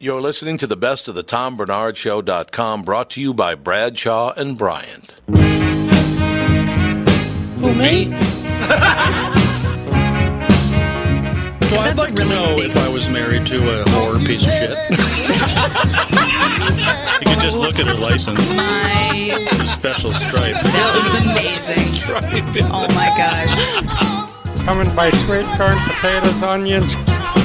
[0.00, 4.32] You're listening to the best of the Tom Barnard Show.com brought to you by Bradshaw
[4.36, 5.14] and Bryant.
[5.28, 5.34] Who,
[7.74, 8.08] me?
[11.70, 14.70] Well, I'd like to know if I was married to a whore piece of shit.
[17.22, 18.52] you could just look at her license.
[18.52, 20.56] My, The special stripe.
[20.56, 21.94] that was amazing.
[22.66, 23.54] Oh my gosh.
[24.64, 26.94] Coming by sweet corn, potatoes, onions,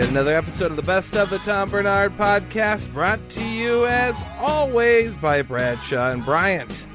[0.00, 4.18] Yet another episode of the Best of the Tom Barnard Podcast, brought to you as
[4.38, 6.86] always by Bradshaw and Bryant.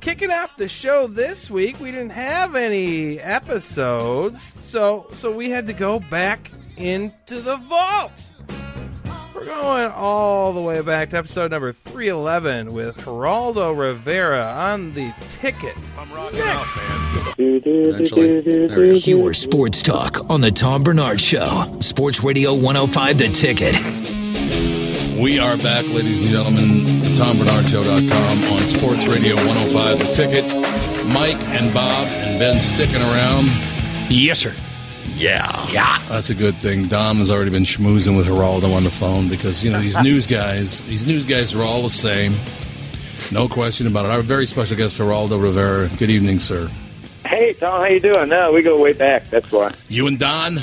[0.00, 5.66] Kicking off the show this week, we didn't have any episodes, so so we had
[5.66, 8.32] to go back into the vault.
[9.38, 15.14] We're going all the way back to episode number 311 with Geraldo Rivera on the
[15.28, 15.76] ticket.
[15.96, 17.34] I'm rocking out, man.
[17.38, 18.40] Eventually.
[18.40, 18.84] There.
[18.94, 21.76] Your sports talk on the Tom Barnard Show.
[21.78, 23.76] Sports Radio 105 The Ticket.
[25.20, 27.02] We are back, ladies and gentlemen.
[27.04, 30.44] The Tom Barnard TomBarnardShow.com on Sports Radio 105 The Ticket.
[31.06, 33.44] Mike and Bob and Ben sticking around.
[34.10, 34.52] Yes, sir.
[35.16, 35.66] Yeah.
[35.70, 36.02] Yeah.
[36.08, 36.86] That's a good thing.
[36.86, 40.26] Don has already been schmoozing with Geraldo on the phone because, you know, these news
[40.26, 42.34] guys, these news guys are all the same.
[43.32, 44.10] No question about it.
[44.10, 45.88] Our very special guest, Geraldo Rivera.
[45.98, 46.70] Good evening, sir.
[47.26, 48.28] Hey, Tom, how you doing?
[48.30, 49.28] No, we go way back.
[49.30, 49.72] That's why.
[49.88, 50.60] You and Don?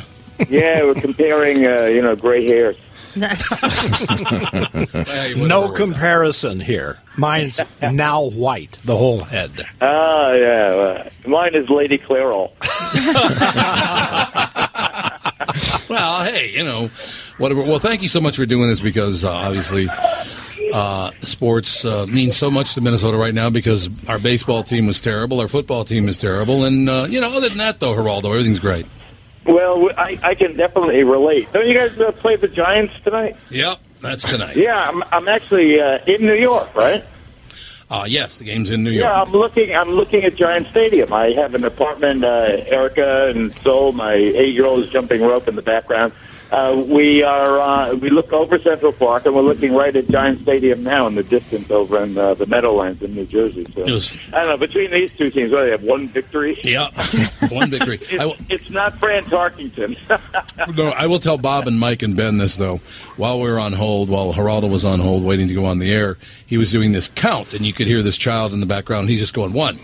[0.50, 2.78] Yeah, we're comparing, uh, you know, gray hairs.
[3.16, 3.30] Hey,
[5.34, 7.00] whatever No comparison here.
[7.18, 9.66] Mine's now white, the whole head.
[9.82, 10.46] Ah, yeah.
[10.46, 12.52] Uh, mine is Lady Clairol.
[15.88, 16.88] Well, hey, you know,
[17.38, 17.62] whatever.
[17.62, 19.88] Well, thank you so much for doing this because uh, obviously
[20.74, 25.00] uh, sports uh, means so much to Minnesota right now because our baseball team was
[25.00, 28.26] terrible, our football team is terrible, and, uh, you know, other than that, though, Geraldo,
[28.32, 28.86] everything's great.
[29.46, 31.52] Well, I, I can definitely relate.
[31.54, 33.38] Don't you guys uh, play the Giants tonight?
[33.52, 34.56] Yep, that's tonight.
[34.56, 37.04] Yeah, I'm, I'm actually uh, in New York, right?
[37.88, 39.04] Uh, yes, the game's in New York.
[39.04, 39.76] Yeah, I'm looking.
[39.76, 41.14] I'm looking at Giant Stadium.
[41.14, 42.24] I have an apartment.
[42.24, 46.12] Uh, Erica and Sol, my eight-year-old, is jumping rope in the background.
[46.52, 47.60] Uh, we are.
[47.60, 51.16] Uh, we look over Central Park, and we're looking right at Giant Stadium now in
[51.16, 53.66] the distance over in uh, the Meadowlands in New Jersey.
[53.74, 54.58] So was- I don't know.
[54.58, 56.60] Between these two teams, what, they have one victory.
[56.64, 56.94] Yep,
[57.52, 57.98] one victory.
[58.02, 59.98] It's, will, it's not Fran Tarkenton.
[60.78, 62.78] no, I will tell Bob and Mike and Ben this though.
[63.18, 65.92] While we were on hold, while Geraldo was on hold waiting to go on the
[65.92, 69.10] air, he was doing this count, and you could hear this child in the background.
[69.10, 69.80] He's just going one,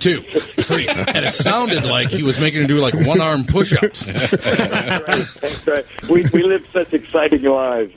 [0.00, 4.06] two, three, and it sounded like he was making him do like one arm push-ups.
[4.06, 5.86] That's right.
[6.08, 7.92] We we live such exciting lives.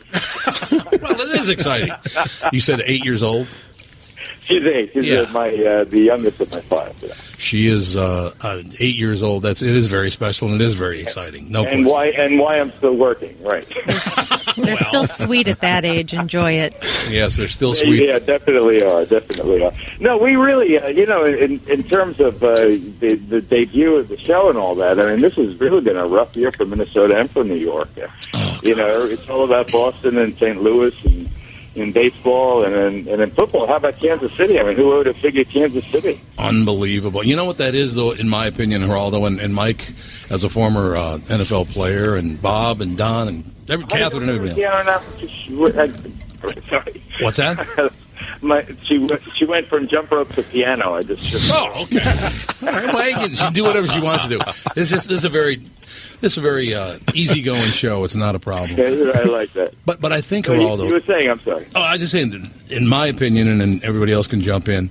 [0.72, 1.94] well, it is exciting.
[2.52, 3.48] You said eight years old.
[4.50, 4.92] She's eight.
[4.94, 5.20] She's Yeah.
[5.20, 6.96] uh, my uh, the youngest of my five.
[7.04, 7.14] Yeah.
[7.38, 9.44] She is uh, uh, eight years old.
[9.44, 11.52] That's it is very special and it is very exciting.
[11.52, 11.86] No and question.
[11.86, 13.68] why and why I'm still working, right?
[14.58, 16.14] They're still sweet at that age.
[16.14, 16.74] Enjoy it.
[17.10, 18.04] Yes, they're still sweet.
[18.08, 19.06] Yeah, definitely are.
[19.06, 19.72] Definitely are.
[20.02, 24.10] No, we really, uh, you know, in in terms of uh, the the debut of
[24.10, 25.00] the show and all that.
[25.00, 27.88] I mean, this has really been a rough year for Minnesota and for New York.
[28.34, 30.62] Oh, you know, it's all about Boston and St.
[30.62, 31.19] Louis and
[31.80, 33.68] in baseball and in, and in football.
[33.68, 34.60] How about Kansas City?
[34.60, 36.22] I mean, who would have figured Kansas City?
[36.38, 37.24] Unbelievable.
[37.24, 39.90] You know what that is, though, in my opinion, Geraldo and, and Mike,
[40.30, 44.64] as a former uh, NFL player, and Bob and Don and every, Catherine and everybody
[44.64, 44.76] else.
[44.76, 45.02] Yeah,
[45.56, 47.04] no, I- sorry.
[47.22, 47.92] What's that?
[48.42, 49.06] My, she
[49.36, 50.94] she went from jump rope to piano.
[50.94, 51.20] I just
[51.52, 52.00] oh okay.
[52.62, 54.40] All right, well, she can do whatever she wants to do.
[54.76, 55.58] This is this is a very
[56.22, 58.04] this is a very uh, easygoing show.
[58.04, 58.80] It's not a problem.
[58.80, 59.74] I like that.
[59.86, 60.88] But but I think So you, Geraldo.
[60.88, 61.66] you were saying, I'm sorry.
[61.76, 62.34] Oh, I was just saying,
[62.70, 64.90] in my opinion, and then everybody else can jump in.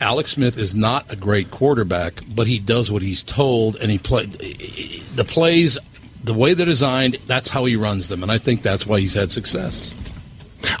[0.00, 3.96] Alex Smith is not a great quarterback, but he does what he's told, and he
[3.98, 5.78] play the plays
[6.22, 7.14] the way they're designed.
[7.26, 9.90] That's how he runs them, and I think that's why he's had success.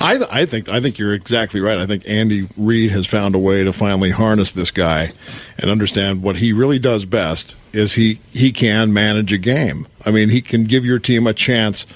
[0.00, 1.78] I, I think I think you're exactly right.
[1.78, 5.08] I think Andy Reid has found a way to finally harness this guy
[5.58, 9.86] and understand what he really does best is he he can manage a game.
[10.04, 11.86] I mean, he can give your team a chance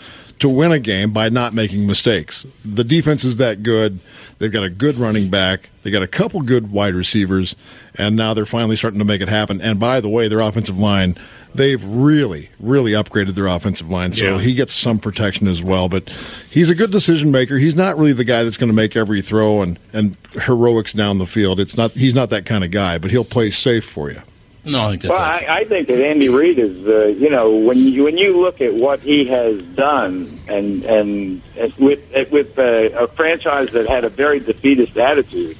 [0.40, 2.44] to win a game by not making mistakes.
[2.64, 3.98] The defense is that good.
[4.38, 5.68] They've got a good running back.
[5.82, 7.56] They got a couple good wide receivers,
[7.96, 9.60] and now they're finally starting to make it happen.
[9.60, 11.16] And by the way, their offensive line,
[11.54, 14.14] they've really, really upgraded their offensive line.
[14.14, 14.38] So Yeah.
[14.38, 15.90] he gets some protection as well.
[15.90, 16.08] But
[16.50, 17.58] he's a good decision maker.
[17.58, 21.18] He's not really the guy that's going to make every throw and, and heroics down
[21.18, 21.60] the field.
[21.60, 21.92] It's not.
[21.92, 22.96] He's not that kind of guy.
[22.96, 24.20] But he'll play safe for you.
[24.64, 27.56] No, I think that's Well, I, I think that Andy Reid is, uh, you know,
[27.56, 32.58] when you when you look at what he has done, and and and with with
[32.58, 35.56] uh, a franchise that had a very defeatist attitude,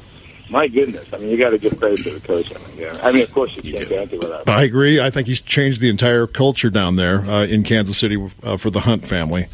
[0.51, 2.55] my goodness, I mean, you got to give credit to the coach.
[2.55, 2.99] I mean, yeah.
[3.03, 4.49] I mean, of course, you, can't do anything without.
[4.51, 5.01] I agree.
[5.01, 8.71] I think he's changed the entire culture down there uh, in Kansas City uh, for
[8.71, 9.47] the Hunt family.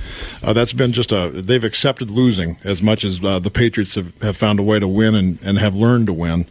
[0.42, 4.22] Uh, that's been just a they've accepted losing as much as uh, the Patriots have,
[4.22, 6.46] have found a way to win and, and have learned to win.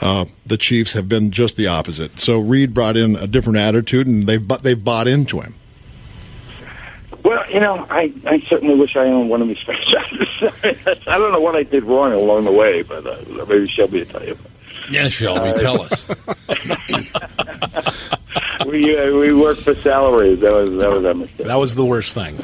[0.00, 2.20] Uh, the Chiefs have been just the opposite.
[2.20, 5.54] So Reid brought in a different attitude, and they've bu- they've bought into him.
[7.24, 10.28] Well, you know, I, I certainly wish I owned one of these franchises.
[11.06, 13.16] I don't know what I did wrong along the way, but uh,
[13.46, 14.38] maybe Shelby will tell you.
[14.90, 16.08] Yeah, Shelby, Uh, tell us.
[18.66, 20.40] We uh, we worked for salaries.
[20.40, 21.46] That was that was our mistake.
[21.46, 22.38] That was the worst thing.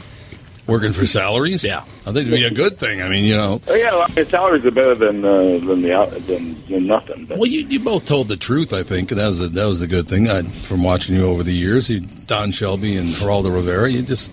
[0.67, 1.63] Working for salaries?
[1.65, 1.81] Yeah.
[1.81, 3.01] I think it'd be a good thing.
[3.01, 3.61] I mean, you know.
[3.69, 6.87] Oh, yeah, well, I mean, salaries are better than uh, than the out- than, than
[6.87, 7.27] nothing.
[7.27, 8.73] But Well, you, you both told the truth.
[8.73, 11.43] I think that was the, that was the good thing I, from watching you over
[11.45, 11.89] the years.
[11.89, 13.89] You, Don Shelby and Geraldo Rivera.
[13.91, 14.33] You just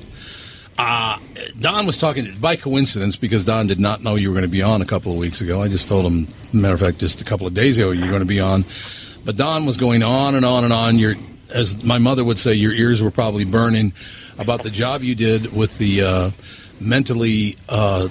[0.78, 1.20] uh,
[1.60, 4.64] Don was talking by coincidence because Don did not know you were going to be
[4.64, 5.62] on a couple of weeks ago.
[5.62, 8.08] I just told him, matter of fact, just a couple of days ago you were
[8.10, 8.66] going to be on.
[9.24, 10.98] But Don was going on and on and on.
[10.98, 11.14] Your,
[11.54, 13.94] as my mother would say, your ears were probably burning
[14.38, 16.32] about the job you did with the uh,
[16.80, 17.56] mentally.
[17.70, 18.08] Uh,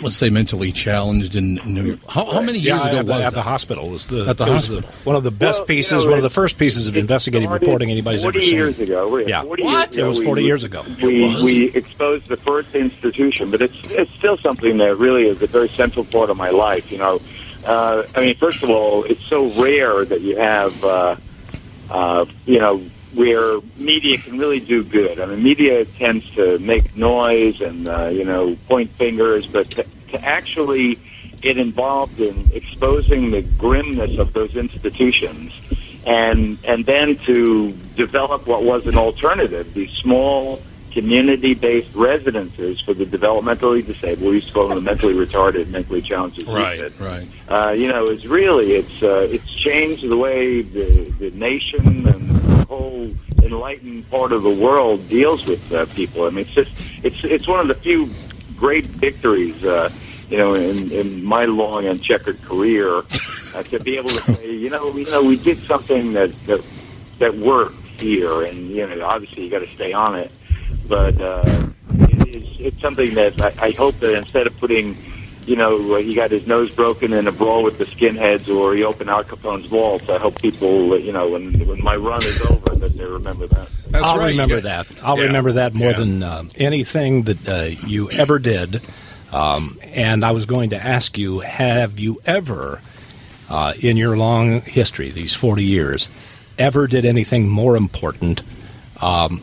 [0.00, 1.98] Let's say mentally challenged in New York.
[2.08, 4.38] How, how many years Yeah, ago at, the- was at the hospital was the At
[4.38, 4.90] the it was hospital.
[5.02, 7.50] one of the best Well, pieces, you know, one of the first pieces of investigative
[7.50, 8.54] reporting anybody's ever 40 seen.
[8.54, 9.10] years ago.
[9.10, 9.42] Really, Yeah.
[9.42, 9.72] 40 What?
[9.72, 10.84] Years ago, It was we- 40 years ago.
[11.02, 11.42] We, It was?
[11.42, 15.68] we exposed the first institution, but it's it's still something that really is a very
[15.70, 16.92] central part of my life.
[16.92, 17.20] You know,
[17.66, 21.16] uh, I mean, first of all, it's so rare that you have, uh,
[21.90, 22.80] uh, you know,
[23.14, 25.20] where media can really do good.
[25.20, 29.86] I mean, media tends to make noise and uh, you know point fingers, but to,
[30.10, 30.98] to actually
[31.40, 35.52] get involved in exposing the grimness of those institutions
[36.08, 40.60] and and then to develop what was an alternative, these small
[40.90, 44.30] community-based residences for the developmentally disabled.
[44.30, 46.42] We used to call them the mentally retarded, mentally challenged.
[46.48, 47.28] Right, right.
[47.48, 52.27] Uh, you know, it's really it's uh, it's changed the way the, the nation and
[52.68, 53.10] whole
[53.42, 56.24] enlightened part of the world deals with uh, people.
[56.26, 58.08] I mean, it's just it's it's one of the few
[58.56, 59.64] great victories.
[59.64, 59.90] Uh,
[60.28, 64.52] you know, in, in my long and checkered career, uh, to be able to say,
[64.52, 66.66] you know, you know, we did something that that
[67.18, 70.30] that worked here, and you know, obviously you got to stay on it,
[70.86, 71.66] but uh,
[72.00, 74.96] it is, it's something that I, I hope that instead of putting,
[75.48, 78.74] you know, uh, he got his nose broken in a brawl with the skinheads, or
[78.74, 80.08] he opened Al Capone's vault.
[80.10, 83.46] I hope people, uh, you know, when when my run is over, that they remember
[83.48, 83.68] that.
[83.94, 84.86] I'll remember that.
[85.02, 85.24] I'll Yeah.
[85.24, 88.82] remember that more than um, anything that uh, you ever did.
[89.32, 92.80] Um, and I was going to ask you: Have you ever,
[93.50, 96.08] uh, in your long history, these forty years,
[96.58, 98.42] ever did anything more important
[99.00, 99.40] um,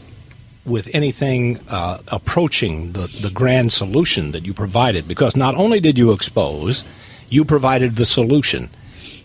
[0.65, 5.07] with anything uh, approaching the the grand solution that you provided?
[5.07, 6.83] Because not only did you expose,
[7.29, 8.69] you provided the solution.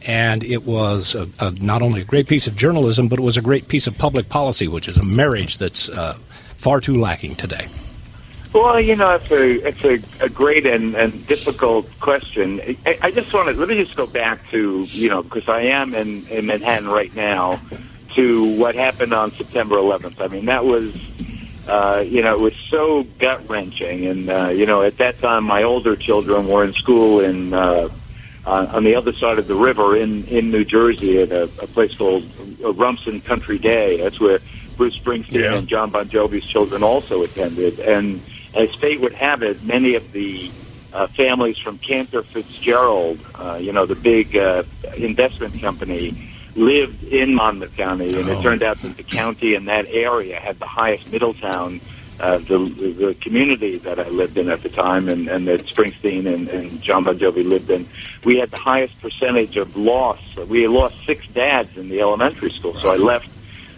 [0.02, 3.36] And it was a, a, not only a great piece of journalism, but it was
[3.36, 6.16] a great piece of public policy, which is a marriage that's uh,
[6.56, 7.68] far too lacking today.
[8.52, 12.60] Well, you know, it's a it's a, a great and, and difficult question.
[12.84, 15.62] I, I just want to let me just go back to you know because I
[15.62, 17.60] am in, in Manhattan right now
[18.14, 20.20] to what happened on September 11th.
[20.20, 20.96] I mean, that was
[21.70, 25.44] uh, you know it was so gut wrenching, and uh, you know at that time
[25.44, 27.88] my older children were in school in uh,
[28.44, 31.66] on, on the other side of the river in in New Jersey at a, a
[31.66, 32.24] place called
[32.76, 33.98] Rumson Country Day.
[34.02, 34.40] That's where
[34.76, 35.58] Bruce Springsteen Yeah.
[35.58, 38.22] and John Bon Jovi's children also attended, and
[38.54, 40.52] as fate would have it, many of the
[40.92, 44.64] uh, families from Cantor Fitzgerald, uh, you know, the big uh,
[44.96, 46.16] investment company,
[46.56, 50.58] lived in Monmouth County, and it turned out that the county and that area had
[50.58, 51.80] the highest Middletown.
[52.18, 56.26] Uh, the the community that I lived in at the time, and, and that Springsteen
[56.26, 57.88] and, and John Bon Jovi lived in,
[58.26, 60.20] we had the highest percentage of loss.
[60.36, 62.78] We lost six dads in the elementary school.
[62.78, 63.30] So I left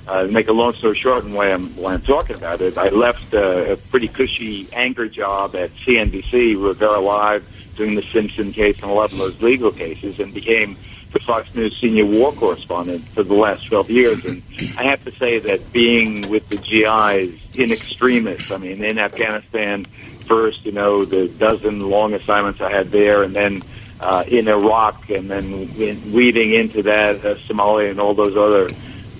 [0.08, 2.88] uh, make a long story short, and why I'm why I'm talking about it, I
[2.88, 8.80] left uh, a pretty cushy anchor job at CNBC, Rivera Live, doing the Simpson case
[8.82, 10.76] and a lot of those legal cases, and became
[11.12, 14.24] the Fox News senior war correspondent for the last 12 years.
[14.24, 14.42] And
[14.78, 19.84] I have to say that being with the GIs in extremis, I mean, in Afghanistan
[20.26, 23.62] first, you know, the dozen long assignments I had there, and then
[24.00, 28.68] uh, in Iraq, and then in, weaving into that uh, Somalia and all those other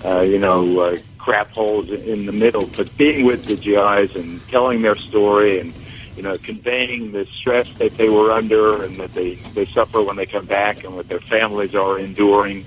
[0.05, 2.67] uh, you know, uh, crap holes in the middle.
[2.75, 5.73] But being with the GIs and telling their story and,
[6.15, 10.15] you know, conveying the stress that they were under and that they, they suffer when
[10.15, 12.65] they come back and what their families are enduring.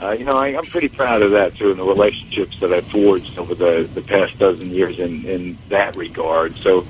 [0.00, 2.86] Uh, you know, I, I'm pretty proud of that too, and the relationships that I've
[2.86, 6.56] forged over the, the past dozen years in, in that regard.
[6.62, 6.86] So,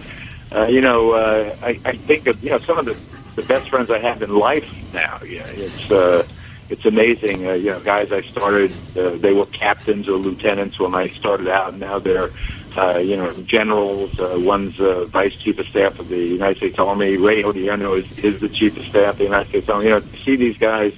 [0.55, 2.97] uh, you know, uh, I, I think of, you know, some of the,
[3.37, 5.19] the best friends I have in life now.
[5.27, 6.23] Yeah, it's, uh,
[6.69, 7.47] it's amazing.
[7.47, 11.49] Uh, you know, guys I started, uh, they were captains or lieutenants when I started
[11.49, 12.31] out, and now they're,
[12.77, 14.19] uh, you know, generals.
[14.19, 17.17] Uh, one's uh, vice chief of staff of the United States Army.
[17.17, 19.85] Ray Odierno is, is the chief of staff of the United States Army.
[19.85, 20.95] You know, to see these guys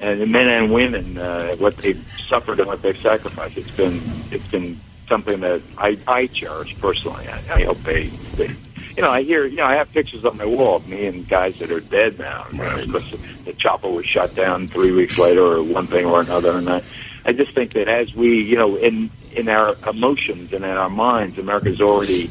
[0.00, 4.00] and the men and women, uh, what they've suffered and what they've sacrificed, it's been,
[4.30, 4.78] it's been
[5.08, 7.26] something that I, I cherish personally.
[7.28, 8.04] I, I hope they,
[8.36, 8.54] they
[8.96, 11.28] you know, I hear, you know, I have pictures on my wall of me and
[11.28, 12.86] guys that are dead now Right.
[12.86, 13.10] because
[13.44, 16.52] the chopper was shot down three weeks later, or one thing or another.
[16.56, 16.82] And I,
[17.26, 20.88] I just think that as we, you know, in in our emotions and in our
[20.88, 22.30] minds, America's already,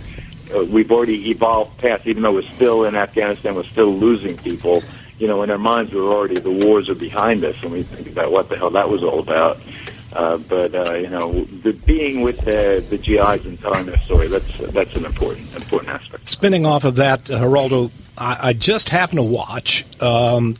[0.55, 2.07] uh, we've already evolved past.
[2.07, 4.81] Even though we're still in Afghanistan, we're still losing people.
[5.19, 8.07] You know, in our minds, we're already the wars are behind us, and we think
[8.07, 9.59] about what the hell that was all about.
[10.13, 14.29] Uh, but uh, you know, the being with the, the GIs and telling their story,
[14.29, 16.29] that's an important important aspect.
[16.29, 20.55] Spinning off of that, uh, Geraldo, I, I just happened to watch um,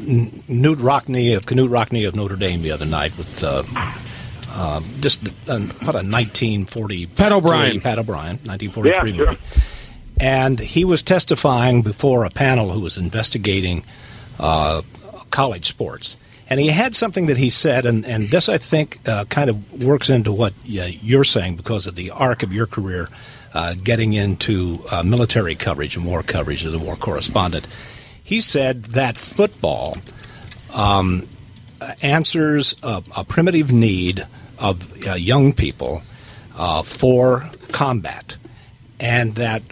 [0.00, 3.62] Knute Rockne of Knute Rockne of Notre Dame the other night with uh,
[4.52, 7.80] uh, just uh, what a 1940 Pat O'Brien.
[7.80, 9.26] Pat O'Brien, 1943 Yeah, sure.
[9.26, 9.40] movie,
[10.18, 13.84] and he was testifying before a panel who was investigating
[14.38, 14.82] uh,
[15.30, 16.16] college sports.
[16.48, 19.84] And he had something that he said, and, and this I think uh, kind of
[19.84, 23.08] works into what uh, you're saying because of the arc of your career,
[23.54, 27.68] uh, getting into uh, military coverage and war coverage as a war correspondent.
[28.30, 29.96] He said that football
[30.72, 31.26] um,
[32.00, 34.24] answers a, a primitive need
[34.56, 36.02] of uh, young people
[36.56, 38.36] uh, for combat
[39.00, 39.64] and that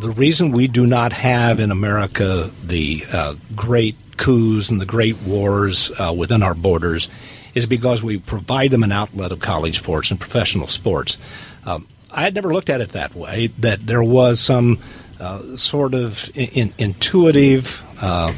[0.00, 5.22] the reason we do not have in America the uh, great coups and the great
[5.22, 7.08] wars uh, within our borders
[7.54, 11.18] is because we provide them an outlet of college sports and professional sports.
[11.64, 14.80] Um, I had never looked at it that way, that there was some
[15.20, 18.32] uh, sort of in, in, intuitive uh,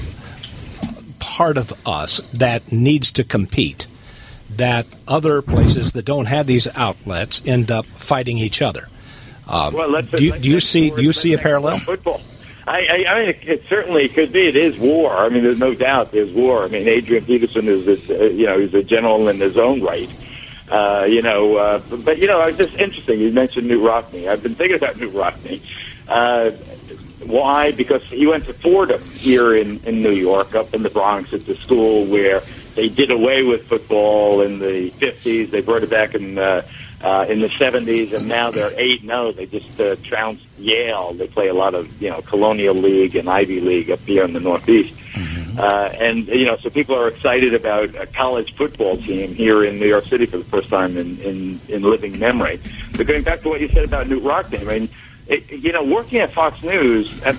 [1.18, 3.86] part of us that needs to compete,
[4.50, 8.88] that other places that don't have these outlets end up fighting each other.
[9.48, 11.78] Uh, Well, let's, do you, do you see do you see a parallel?
[11.80, 12.20] Football.
[12.66, 14.46] I, I, I mean, it, it certainly could be.
[14.46, 15.12] It is war.
[15.12, 16.64] I mean, there's no doubt there's war.
[16.64, 19.82] I mean, Adrian Peterson is this, uh, you know, he's a general in his own
[19.82, 20.08] right.
[20.70, 23.20] Uh, you know, uh, but, but you know, it's just interesting.
[23.20, 24.28] You mentioned Knute Rockne.
[24.28, 25.60] I've been thinking about Knute Rockne.
[26.08, 26.52] Uh,
[27.26, 27.72] why?
[27.72, 31.46] Because he went to Fordham here in in New York, up in the Bronx, at
[31.46, 32.42] the school where
[32.74, 35.50] they did away with football in the 50s.
[35.50, 36.62] They brought it back in uh,
[37.02, 39.04] uh, in the 70s, and now they're eight.
[39.04, 41.12] No, they just uh, trounced Yale.
[41.12, 44.32] They play a lot of you know Colonial League and Ivy League up here in
[44.32, 45.00] the Northeast.
[45.58, 49.78] Uh, and you know, so people are excited about a college football team here in
[49.78, 52.58] New York City for the first time in in, in living memory.
[52.96, 54.88] But going back to what you said about Knute Rockne, I mean,
[55.26, 57.32] it, you know, working at Fox News, uh,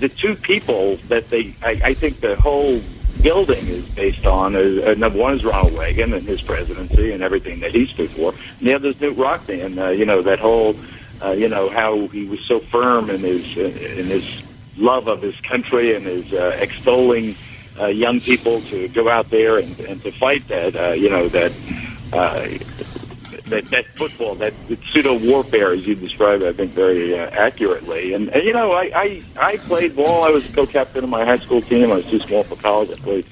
[0.00, 2.80] the two people that they, I, I think, the whole
[3.22, 7.22] building is based on is uh, number one is Ronald Reagan and his presidency and
[7.22, 8.32] everything that he stood for.
[8.58, 10.76] And the other is Knute Rockne and uh, you know that whole
[11.22, 14.44] uh, you know how he was so firm in his in his
[14.76, 17.34] love of his country and his uh, extolling
[17.80, 21.28] uh, young people to go out there and, and to fight that uh, you know
[21.28, 21.52] that.
[22.10, 22.48] Uh,
[23.50, 24.54] that, that football, that
[24.90, 28.14] pseudo warfare, as you described, I think very uh, accurately.
[28.14, 30.24] And, and you know, I, I I played ball.
[30.24, 31.90] I was co-captain of my high school team.
[31.90, 32.90] I was too small for college.
[32.90, 33.26] I played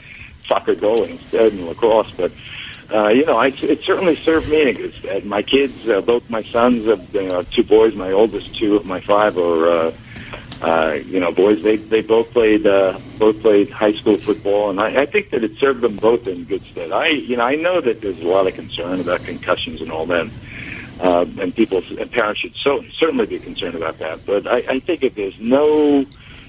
[0.44, 2.10] soccer goalie instead and lacrosse.
[2.12, 2.32] But
[2.92, 5.24] uh, you know, I, it certainly served me good stead.
[5.24, 7.94] My kids, uh, both my sons, uh, you know, two boys.
[7.94, 9.68] My oldest two of my five are.
[9.68, 9.92] Uh,
[10.60, 14.80] uh, you know, boys, they they both played uh, both played high school football, and
[14.80, 16.92] I, I think that it served them both in good stead.
[16.92, 20.06] I, you know, I know that there's a lot of concern about concussions and all
[20.06, 20.30] that,
[20.98, 24.24] uh, and people and parents should so certainly be concerned about that.
[24.24, 26.06] But I, I think if there's no,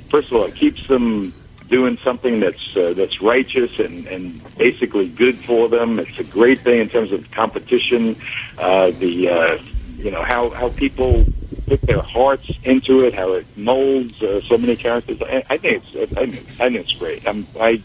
[0.10, 1.34] first of all, it keeps them
[1.68, 6.00] doing something that's uh, that's righteous and and basically good for them.
[6.00, 8.16] It's a great thing in terms of competition.
[8.58, 9.58] Uh, the uh,
[9.98, 11.26] you know how how people
[11.68, 15.22] put their hearts into it, how it molds uh, so many characters.
[15.22, 17.28] I, I think it's I think, I think it's great.
[17.28, 17.82] I'm I.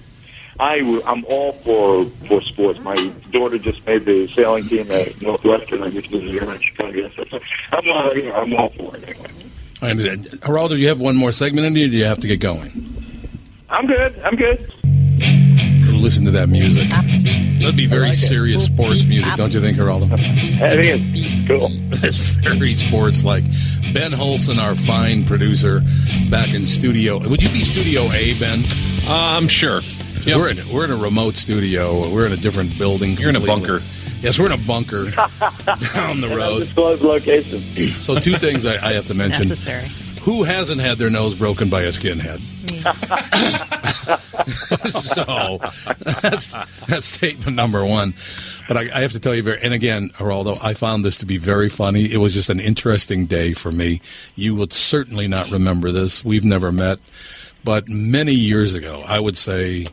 [0.61, 2.79] I, I'm all for for sports.
[2.81, 2.95] My
[3.31, 5.83] daughter just made the sailing team at Northwestern.
[5.83, 7.11] I used to be here in Chicago.
[7.17, 7.25] So
[7.73, 9.31] I'm, all you know, I'm all for it anyway.
[9.81, 12.21] And, uh, Geraldo, do you have one more segment in you, or do you have
[12.21, 12.71] to get going?
[13.69, 14.21] I'm good.
[14.21, 14.73] I'm good.
[15.89, 16.89] Listen to that music.
[16.91, 20.13] That'd be very serious sports music, don't you think, Geraldo?
[20.13, 21.71] I think it's cool.
[22.05, 23.45] It's very sports like.
[23.93, 25.81] Ben Holson, our fine producer,
[26.31, 27.19] back in studio.
[27.19, 28.61] Would you be Studio A, Ben?
[29.07, 29.81] Uh, I'm sure.
[30.25, 30.37] Yep.
[30.37, 32.09] We're in we're in a remote studio.
[32.11, 33.17] We're in a different building.
[33.17, 33.81] You're in a bunker.
[34.21, 36.63] Yes, we're in a bunker down the road.
[36.63, 37.59] Undisclosed location.
[38.01, 39.49] So two things I, I have to mention.
[39.49, 39.89] Necessary.
[40.23, 42.41] Who hasn't had their nose broken by a skinhead?
[44.89, 45.59] so
[46.23, 46.53] that's
[46.87, 48.15] that's statement number one.
[48.73, 51.27] But I, I have to tell you, very, and again, Geraldo, I found this to
[51.27, 52.11] be very funny.
[52.11, 54.01] It was just an interesting day for me.
[54.35, 56.25] You would certainly not remember this.
[56.25, 56.99] We've never met,
[57.65, 59.85] but many years ago, I would say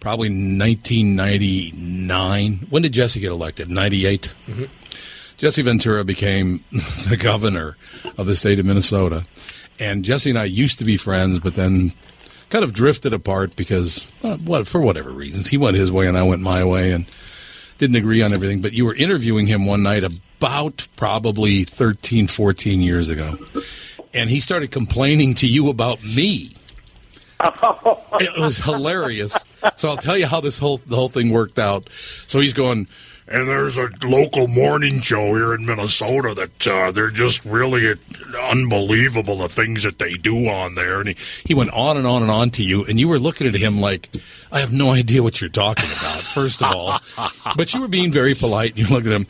[0.00, 2.66] probably 1999.
[2.68, 3.70] When did Jesse get elected?
[3.70, 4.34] 98.
[5.36, 6.64] Jesse Ventura became
[7.08, 7.76] the governor
[8.16, 9.26] of the state of Minnesota.
[9.78, 11.92] And Jesse and I used to be friends, but then
[12.50, 15.46] kind of drifted apart because, uh, what, for whatever reasons.
[15.46, 17.08] He went his way and I went my way and
[17.78, 18.60] didn't agree on everything.
[18.60, 23.34] But you were interviewing him one night about probably 13, 14 years ago.
[24.14, 26.50] And he started complaining to you about me.
[28.20, 29.36] It was hilarious.
[29.76, 31.88] So I'll tell you how this whole the whole thing worked out.
[31.92, 32.88] So he's going,
[33.30, 37.94] and there's a local morning show here in Minnesota that uh, they're just really
[38.50, 41.00] unbelievable the things that they do on there.
[41.00, 43.46] And he, he went on and on and on to you, and you were looking
[43.46, 44.08] at him like,
[44.50, 46.98] I have no idea what you're talking about, first of all.
[47.56, 49.26] but you were being very polite, and you looked at him.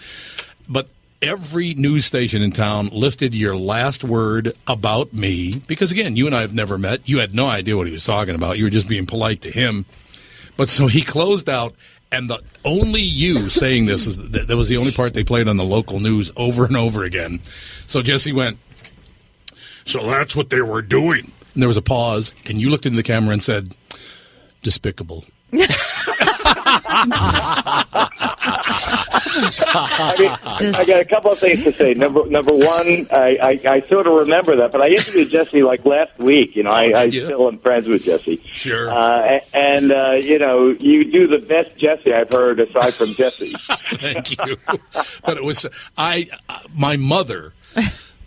[0.68, 0.88] But
[1.20, 6.36] every news station in town lifted your last word about me because, again, you and
[6.36, 7.08] I have never met.
[7.08, 8.58] You had no idea what he was talking about.
[8.58, 9.86] You were just being polite to him.
[10.56, 11.74] But so he closed out,
[12.10, 15.48] and the only you saying this is that, that was the only part they played
[15.48, 17.40] on the local news over and over again.
[17.86, 18.58] So Jesse went,
[19.84, 21.32] So that's what they were doing.
[21.54, 23.74] And there was a pause, and you looked into the camera and said,
[24.62, 25.24] Despicable.
[29.70, 31.94] I mean, I got a couple of things to say.
[31.94, 35.84] Number number one, I, I, I sort of remember that, but I interviewed Jesse like
[35.84, 36.56] last week.
[36.56, 38.42] You know, I, I still am friends with Jesse.
[38.52, 38.90] Sure.
[38.90, 43.54] Uh, and uh, you know, you do the best Jesse I've heard aside from Jesse.
[43.84, 44.56] Thank you.
[45.24, 46.26] But it was I.
[46.74, 47.54] My mother,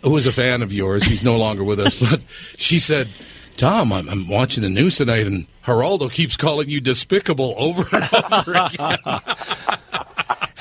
[0.02, 2.24] who was a fan of yours, she's no longer with us, but
[2.56, 3.08] she said,
[3.56, 8.08] "Tom, I'm, I'm watching the news tonight, and Geraldo keeps calling you despicable over and
[8.32, 9.20] over again."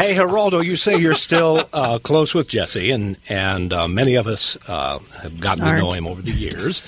[0.01, 4.25] Hey, Geraldo, you say you're still uh, close with Jesse, and and uh, many of
[4.25, 6.81] us uh, have gotten to know him over the years.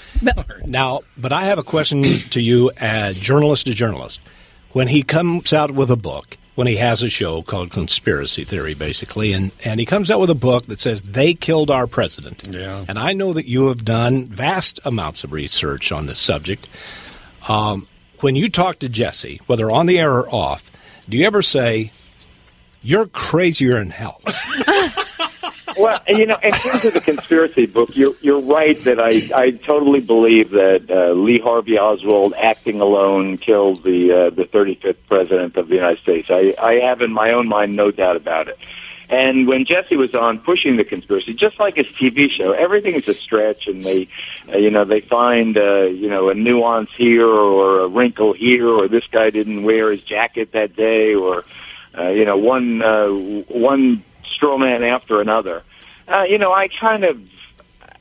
[0.66, 4.20] now, but I have a question to you, as journalist to journalist.
[4.72, 8.74] When he comes out with a book, when he has a show called Conspiracy Theory,
[8.74, 12.48] basically, and and he comes out with a book that says they killed our president.
[12.50, 12.86] Yeah.
[12.88, 16.68] And I know that you have done vast amounts of research on this subject.
[17.48, 17.88] Um,
[18.22, 20.72] when you talk to Jesse, whether on the air or off,
[21.10, 21.92] do you ever say?
[22.86, 24.20] You're crazier than hell.
[25.78, 29.52] well, you know, in terms of the conspiracy book, you're you're right that I I
[29.52, 35.58] totally believe that uh, Lee Harvey Oswald, acting alone, killed the uh, the 35th president
[35.58, 36.30] of the United States.
[36.30, 38.58] I I have in my own mind no doubt about it.
[39.10, 43.08] And when Jesse was on pushing the conspiracy, just like his TV show, everything is
[43.08, 44.08] a stretch, and they,
[44.52, 48.68] uh, you know, they find, uh, you know, a nuance here or a wrinkle here,
[48.68, 51.44] or this guy didn't wear his jacket that day, or,
[51.96, 55.64] uh, you know, one uh, one straw man after another.
[56.08, 57.20] Uh, you know, I kind of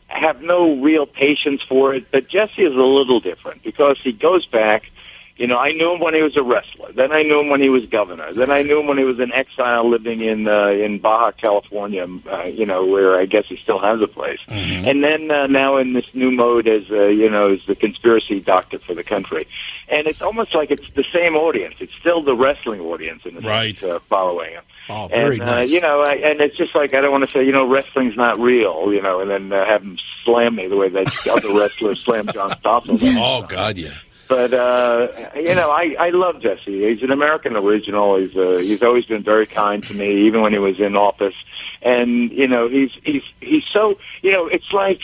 [0.08, 4.46] have no real patience for it, but Jesse is a little different because he goes
[4.46, 4.90] back
[5.36, 6.92] you know, I knew him when he was a wrestler.
[6.92, 8.32] Then I knew him when he was governor.
[8.34, 12.06] Then I knew him when he was in exile living in uh, in Baja California.
[12.30, 14.40] Uh, you know, where I guess he still has a place.
[14.48, 14.88] Mm-hmm.
[14.88, 18.40] And then uh, now in this new mode as uh, you know as the conspiracy
[18.40, 19.44] doctor for the country.
[19.88, 21.76] And it's almost like it's the same audience.
[21.80, 23.76] It's still the wrestling audience in the Right.
[23.76, 24.62] sense, uh, following him.
[24.88, 25.70] Oh, very and, nice.
[25.70, 27.66] Uh, you know, I, and it's just like I don't want to say, you know,
[27.66, 31.06] wrestling's not real, you know, and then uh, have them slam me the way that
[31.30, 32.98] other wrestlers slam John Stossel.
[33.18, 33.90] Oh God, yeah.
[34.28, 36.88] But uh, you know, I I love Jesse.
[36.88, 38.16] He's an American original.
[38.16, 41.34] He's uh, he's always been very kind to me, even when he was in office.
[41.82, 45.00] And you know, he's he's he's so you know, it's like.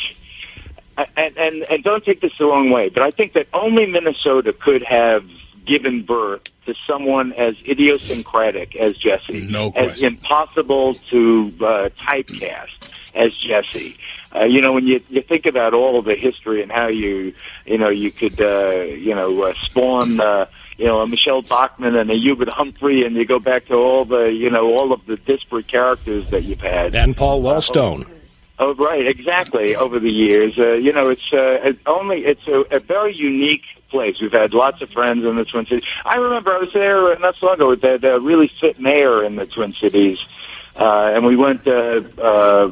[1.17, 4.53] And, and and don't take this the wrong way, but I think that only Minnesota
[4.53, 5.25] could have
[5.69, 13.33] given birth to someone as idiosyncratic as Jesse, No as impossible to uh, typecast as
[13.37, 13.97] Jesse.
[14.35, 17.35] Uh, you know, when you you think about all of the history and how you
[17.67, 20.47] you know you could uh, you know uh, spawn uh,
[20.79, 24.05] you know a Michele Bachmann and a Hubert Humphrey, and you go back to all
[24.05, 26.95] the you know all of the disparate characters that you've had.
[26.95, 28.07] And Paul Wellstone.
[28.61, 29.77] Oh, right, exactly.
[29.77, 33.65] Over the years, uh, you know, it's uh, it only it's a, a very unique
[33.89, 34.21] place.
[34.21, 35.85] We've had lots of friends in the Twin Cities.
[36.05, 39.37] I remember I was there not so long ago with that really fit mayor in
[39.37, 40.19] the Twin Cities,
[40.77, 42.71] uh, and we went, uh, uh,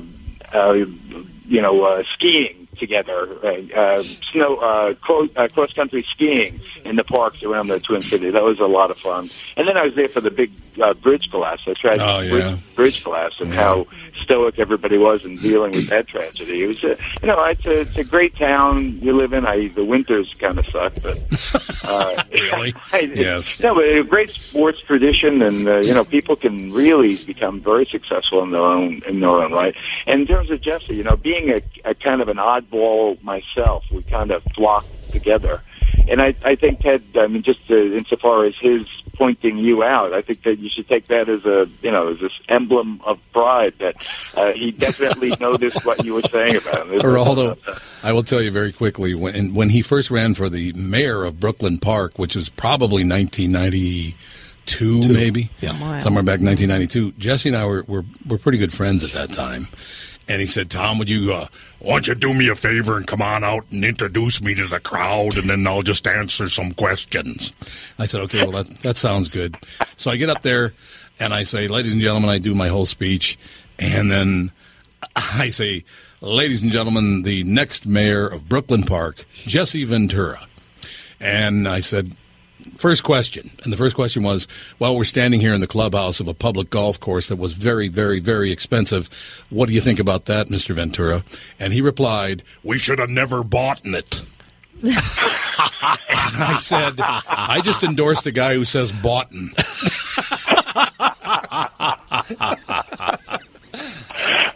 [0.52, 6.60] uh, you know, uh, skiing together, uh, uh, snow uh, cro- uh, cross country skiing
[6.84, 8.32] in the parks around the Twin Cities.
[8.32, 9.28] That was a lot of fun.
[9.56, 12.30] And then I was there for the big uh, bridge collapse, the tragic Oh, yeah.
[12.30, 13.86] bridge, bridge collapse, and how
[14.22, 16.64] stoic everybody was in dealing with that tragedy.
[16.64, 19.46] It was, a, you know, it's a, it's a great town you live in.
[19.46, 21.18] I the winters kind of suck, but
[21.84, 22.74] uh, Really?
[22.92, 23.62] I- Yes.
[23.62, 27.86] no, but a great sports tradition, and uh, you know, people can really become very
[27.86, 29.74] successful in their own in their own right.
[30.06, 32.38] And in terms of Jesse, you know, being a, a kind of an
[32.70, 35.62] oddball myself, we kind of flocked together.
[36.08, 40.12] And I, I think Ted, I mean, just uh, insofar as his pointing you out,
[40.12, 43.18] I think that you should take that as a, you know, as this emblem of
[43.32, 43.96] pride that
[44.36, 47.00] uh, he definitely noticed what you were saying about him.
[47.00, 47.56] Geraldo,
[48.02, 51.40] I will tell you very quickly when when he first ran for the mayor of
[51.40, 55.72] Brooklyn Park, which was probably 1992, maybe, Yeah.
[55.80, 55.98] Wow.
[55.98, 57.12] somewhere back in 1992.
[57.18, 59.68] Jesse and I were, were were pretty good friends at that time,
[60.28, 61.46] and he said, "Tom, would you uh,
[61.78, 64.66] why don't you do me a favor and come on out and introduce me to
[64.66, 67.52] the crowd, and then I'll just answer some questions."
[67.98, 69.56] I said, "Okay, well that that sounds good."
[69.96, 70.72] So I get up there
[71.20, 73.38] and I say, "Ladies and gentlemen," I do my whole speech,
[73.78, 74.52] and then
[75.16, 75.84] I say,
[76.20, 80.46] ladies and gentlemen, the next mayor of Brooklyn Park, Jesse Ventura.
[81.20, 82.12] And I said,
[82.76, 83.50] first question.
[83.64, 84.46] And the first question was,
[84.78, 87.88] well, we're standing here in the clubhouse of a public golf course that was very,
[87.88, 89.08] very, very expensive.
[89.50, 90.74] What do you think about that, Mr.
[90.74, 91.24] Ventura?
[91.58, 94.24] And he replied, we should have never bought in it.
[94.82, 94.92] and
[96.08, 99.52] I said, I just endorsed a guy who says boughten.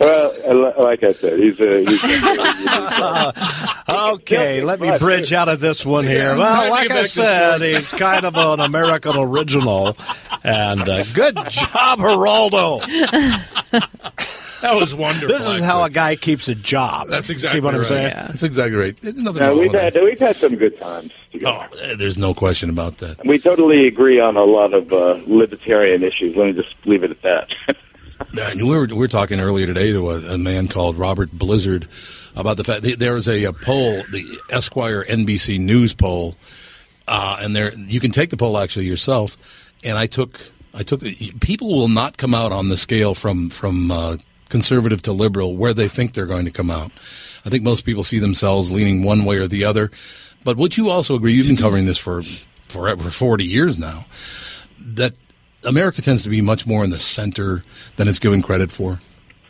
[0.00, 1.80] Well, like I said, he's a.
[1.80, 3.32] He's a
[3.92, 6.37] okay, let me bridge out of this one here.
[6.37, 9.96] Well, like I said, he's kind of an American original.
[10.42, 12.81] And uh, good job, Geraldo.
[14.62, 15.29] That was wonderful.
[15.29, 17.09] This is how a guy keeps a job.
[17.09, 17.87] That's exactly See what I'm right.
[17.87, 18.14] saying?
[18.14, 19.00] That's exactly right.
[19.00, 20.05] There's nothing wrong we've with had that.
[20.05, 21.12] we've had some good times.
[21.46, 23.24] Oh, eh, there's no question about that.
[23.24, 26.37] We totally agree on a lot of uh, libertarian issues.
[26.37, 27.55] Let me just leave it at that.
[28.35, 31.33] Yeah, and we were we were talking earlier today to a, a man called Robert
[31.33, 31.88] Blizzard
[32.36, 36.36] about the fact that there was a, a poll, the Esquire NBC News poll,
[37.08, 39.36] uh, and there you can take the poll actually yourself.
[39.84, 40.40] And I took
[40.74, 41.02] I took
[41.40, 44.16] people will not come out on the scale from from uh,
[44.48, 46.92] conservative to liberal where they think they're going to come out.
[47.44, 49.90] I think most people see themselves leaning one way or the other.
[50.44, 51.34] But would you also agree?
[51.34, 52.22] You've been covering this for
[52.68, 54.06] forever, forty years now.
[54.78, 55.14] That
[55.64, 57.64] America tends to be much more in the center
[57.96, 59.00] than it's given credit for.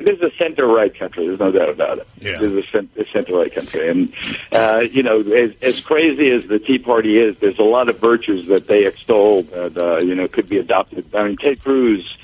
[0.04, 1.26] This is a center-right country.
[1.26, 2.08] There's no doubt about it.
[2.18, 2.32] Yeah.
[2.32, 4.12] This is a, cent- a center-right country, and
[4.52, 7.98] uh, you know, as, as crazy as the Tea Party is, there's a lot of
[7.98, 11.14] virtues that they extol that uh, you know could be adopted.
[11.14, 12.16] I mean, Ted Cruz.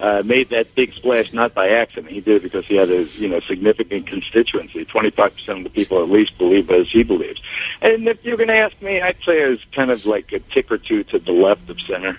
[0.00, 2.12] Uh, made that big splash not by accident.
[2.12, 4.84] He did it because he had a you know significant constituency.
[4.84, 7.40] Twenty five percent of the people at least believe as he believes.
[7.80, 10.72] And if you're going to ask me, I'd say it's kind of like a tick
[10.72, 12.18] or two to the left of center.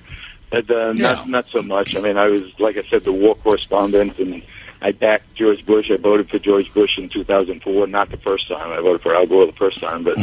[0.50, 1.98] But uh, not not so much.
[1.98, 4.42] I mean, I was like I said, the war correspondent, and
[4.82, 5.90] I backed George Bush.
[5.90, 7.88] I voted for George Bush in 2004.
[7.88, 8.72] Not the first time.
[8.72, 10.18] I voted for Al Gore the first time, but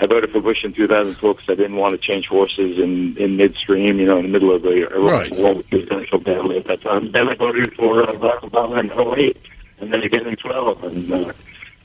[0.00, 3.36] I voted for Bush in 2004 because I didn't want to change horses in in
[3.36, 3.98] midstream.
[3.98, 5.38] You know, in the middle of the Iraq Right.
[5.38, 7.12] War, which was going so badly at that time.
[7.12, 9.36] Then I voted for uh, Barack Obama in 08,
[9.80, 11.12] and then again in 12, and.
[11.12, 11.32] Uh,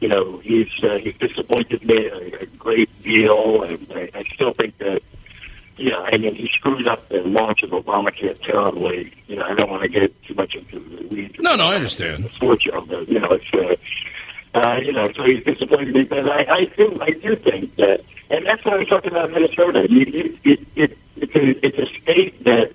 [0.02, 4.54] you know, he's uh, he's disappointed me a, a great deal, and I, I still
[4.54, 5.02] think that
[5.80, 9.12] you know, I mean, he screwed up the launch of Obamacare terribly.
[9.28, 11.36] You know, I don't want to get too much into the weeds.
[11.39, 12.30] No, no, I understand.
[12.36, 16.04] Sports show, but you know, it's uh, uh, you know, so he's disappointed me.
[16.04, 19.32] But I, I do, I do think that, and that's what I was talking about
[19.32, 19.88] Minnesota.
[19.89, 22.74] You, you, it, it, it's a, it's a state that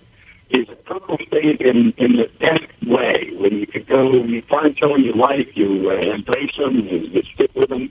[0.50, 3.30] is a purple state in in the best way.
[3.36, 7.22] When you can go, you find someone you like, you uh, embrace them, you, you
[7.34, 7.90] stick with them,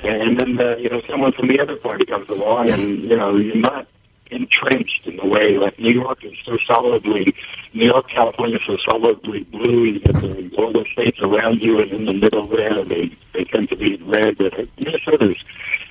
[0.00, 3.36] and then uh, you know someone from the other party comes along, and you know
[3.36, 3.86] you're not
[4.30, 7.34] entrenched in the way like New York is so solidly,
[7.74, 9.84] New York, California is so solidly blue.
[9.84, 13.44] You get the, all the states around you, and in the middle there, they they
[13.44, 14.38] tend to be red.
[14.38, 15.42] But Minnesota's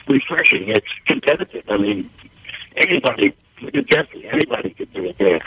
[0.07, 0.69] refreshing.
[0.69, 1.63] It's competitive.
[1.69, 2.09] I mean,
[2.75, 5.41] anybody, look at Jesse, anybody could do it there.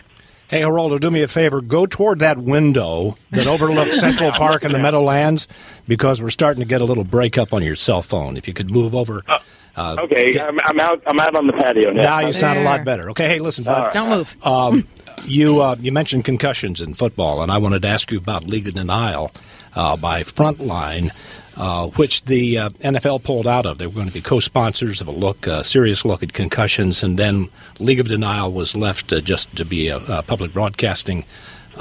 [0.48, 1.62] Hey, Geraldo, do me a favor.
[1.62, 5.48] Go toward that window that overlooks Central Park and the Meadowlands
[5.88, 8.37] because we're starting to get a little breakup on your cell phone.
[8.37, 9.22] If you could move over.
[9.26, 9.38] Uh,
[9.76, 11.02] Okay, I'm, I'm out.
[11.06, 12.02] I'm out on the patio now.
[12.02, 13.11] now you sound a lot better.
[13.11, 13.82] Okay, hey, listen, bud.
[13.85, 13.92] right.
[13.92, 14.37] Don't move.
[14.44, 14.87] Um,
[15.24, 18.68] you uh, you mentioned concussions in football, and I wanted to ask you about League
[18.68, 19.30] of Denial
[19.74, 21.11] uh, by Frontline,
[21.56, 23.78] uh, which the uh, NFL pulled out of.
[23.78, 27.18] They were going to be co-sponsors of a look, uh, serious look at concussions, and
[27.18, 31.24] then League of Denial was left uh, just to be a, a public broadcasting.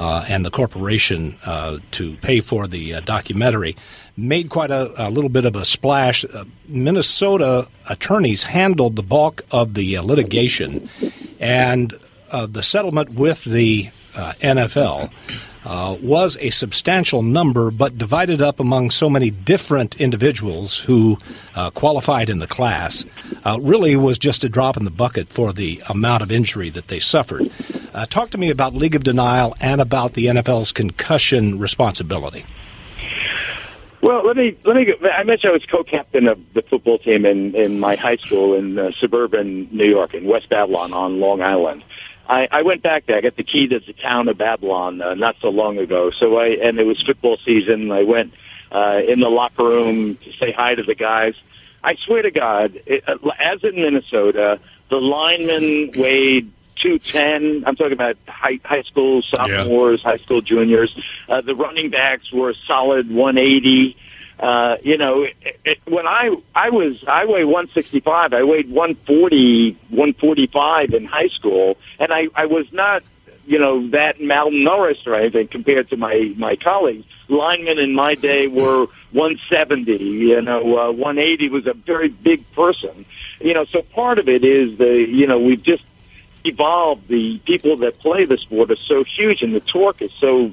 [0.02, 3.76] Uh, and the corporation uh, to pay for the uh, documentary
[4.18, 6.26] made quite a, a little bit of a splash.
[6.26, 10.90] Uh, Minnesota attorneys handled the bulk of the uh, litigation,
[11.40, 11.94] and
[12.32, 15.12] uh, the settlement with the NFL
[15.66, 21.18] uh, was a substantial number, but divided up among so many different individuals who
[21.56, 23.06] uh, qualified in the class,
[23.46, 26.88] uh, really was just a drop in the bucket for the amount of injury that
[26.88, 27.50] they suffered.
[27.94, 32.46] Uh, talk to me about League of Denial and about the NFL's concussion responsibility.
[34.02, 34.86] Well, let me let me.
[34.86, 38.56] Go, I mentioned I was co-captain of the football team in in my high school
[38.56, 41.84] in uh, suburban New York in West Babylon on Long Island.
[42.32, 43.18] I, I went back there.
[43.18, 46.12] I got the key to the town of Babylon uh, not so long ago.
[46.12, 47.92] So I and it was football season.
[47.92, 48.34] I went
[48.72, 51.36] uh, in the locker room to say hi to the guys.
[51.84, 57.66] I swear to God, it, uh, as in Minnesota, the linemen weighed 210.
[57.68, 60.96] I'm talking about high, high school sophomores, high school juniors.
[61.28, 63.98] Uh, the running backs were a solid 180.
[64.42, 68.34] Uh, you know, it, it, when I I was I weigh 165.
[68.34, 73.04] I weighed 140, 145 in high school, and I I was not
[73.46, 77.06] you know that malnourished or anything compared to my my colleagues.
[77.28, 80.04] Linemen in my day were 170.
[80.04, 83.06] You know, uh, 180 was a very big person.
[83.40, 85.84] You know, so part of it is the you know we've just
[86.44, 87.08] evolved.
[87.08, 90.52] The people that play the sport are so huge, and the torque is so.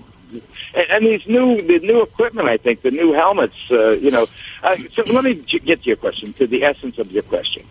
[0.74, 3.56] And, and these new, the new equipment, I think, the new helmets.
[3.70, 4.26] Uh, you know,
[4.62, 7.66] uh, so let me get to your question, to the essence of your question.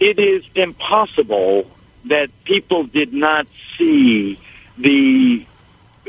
[0.00, 1.70] It is impossible
[2.04, 4.38] that people did not see
[4.76, 5.44] the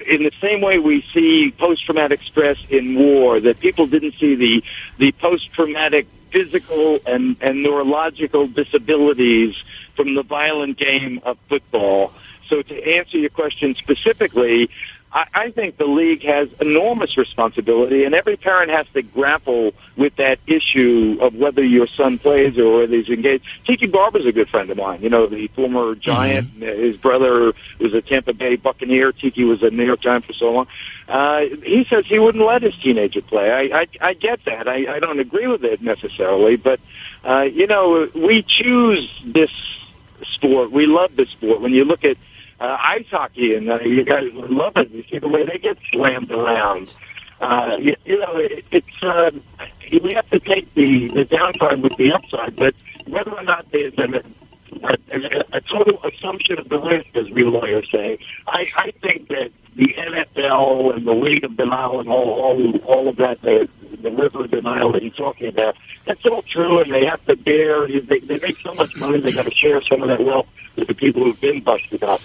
[0.07, 4.63] in the same way we see post-traumatic stress in war, that people didn't see the
[4.97, 9.55] the post-traumatic physical and, and neurological disabilities
[9.95, 12.13] from the violent game of football.
[12.47, 14.69] So to answer your question specifically,
[15.11, 20.15] I, I think the league has enormous responsibility, and every parent has to grapple with
[20.17, 23.45] that issue of whether your son plays or whether he's engaged.
[23.65, 25.01] Tiki Barber's a good friend of mine.
[25.01, 26.49] You know, the former Giant.
[26.53, 29.11] His brother was a Tampa Bay Buccaneer.
[29.11, 30.67] Tiki was a New York Giant for so long.
[31.07, 33.51] Uh, he says he wouldn't let his teenager play.
[33.51, 34.67] I, I, I get that.
[34.67, 36.79] I, I don't agree with it necessarily, but
[37.25, 39.51] uh, you know, we choose this
[40.33, 40.71] sport.
[40.71, 41.61] We love this sport.
[41.61, 42.17] When you look at
[42.59, 44.91] uh, ice hockey, and uh, you guys would love it.
[44.91, 46.95] You see the way they get slammed around.
[47.39, 49.31] Uh, you, you know, it, it's uh,
[50.03, 52.75] we have to take the the downside with the upside, but
[53.07, 54.23] whether or not there's a,
[54.83, 59.51] a, a total assumption of the risk, as we lawyers say, I, I think that
[59.75, 63.69] the NFL and the League of Denial and all all, all of that, the,
[64.01, 67.35] the river of denial that you're talking about, that's all true, and they have to
[67.35, 67.87] bear.
[67.87, 70.87] They, they make so much money, they got to share some of that wealth with
[70.87, 72.21] the people who've been busted up.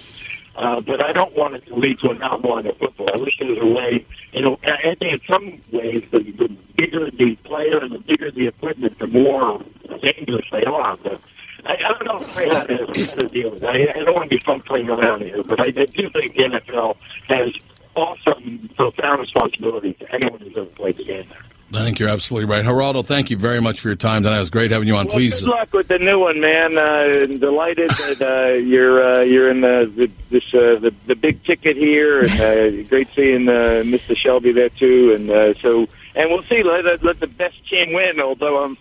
[0.55, 3.09] Uh, but I don't want it to lead to an outline of football.
[3.13, 6.19] I wish there was a way, you know, I I think in some ways the,
[6.19, 9.61] the bigger the player and the bigger the equipment, the more
[10.01, 10.95] dangerous they are.
[10.97, 11.19] But
[11.65, 13.67] I, I don't know if I have to deal with it.
[13.67, 16.43] I, I don't want to be fumbling around here, but I, I do think the
[16.43, 16.95] NFL
[17.27, 17.53] has
[17.95, 21.43] awesome, profound responsibility to anyone who's ever played the game there.
[21.73, 22.63] I think you're absolutely right.
[22.63, 24.37] Geraldo, thank you very much for your time tonight.
[24.37, 25.07] It was great having you on.
[25.07, 25.41] Well, Please.
[25.41, 26.77] good luck with the new one, man.
[26.77, 31.43] Uh, delighted that uh, you're uh, you're in the the, this, uh, the the big
[31.43, 34.15] ticket here, and uh, great seeing uh, Mr.
[34.15, 35.13] Shelby there too.
[35.15, 36.61] And uh, so, and we'll see.
[36.61, 38.19] Let, let the best team win.
[38.19, 38.77] Although I'm,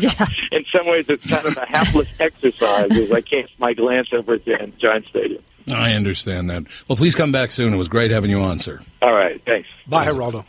[0.52, 4.34] in some ways, it's kind of a hapless exercise as I cast my glance over
[4.34, 5.42] at the Giant Stadium.
[5.72, 6.64] I understand that.
[6.86, 7.74] Well, please come back soon.
[7.74, 8.80] It was great having you on, sir.
[9.02, 9.68] All right, thanks.
[9.86, 10.44] Bye, Geraldo.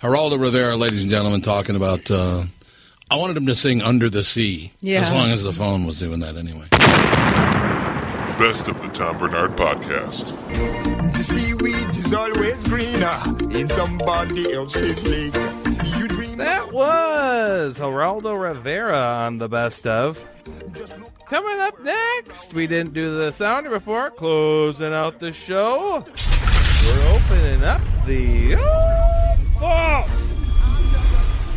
[0.00, 2.10] Geraldo Rivera, ladies and gentlemen, talking about.
[2.10, 2.44] Uh,
[3.10, 5.00] I wanted him to sing "Under the Sea" Yeah.
[5.00, 6.66] as long as the phone was doing that anyway.
[8.38, 10.26] Best of the Tom Barnard Podcast.
[11.16, 15.34] The seaweed is always greener in somebody else's lake.
[15.98, 20.24] You dream That was Geraldo Rivera on the best of.
[21.28, 26.04] Coming up next, we didn't do the sounder before, closing out the show.
[26.86, 30.08] We're opening up the oh, vault.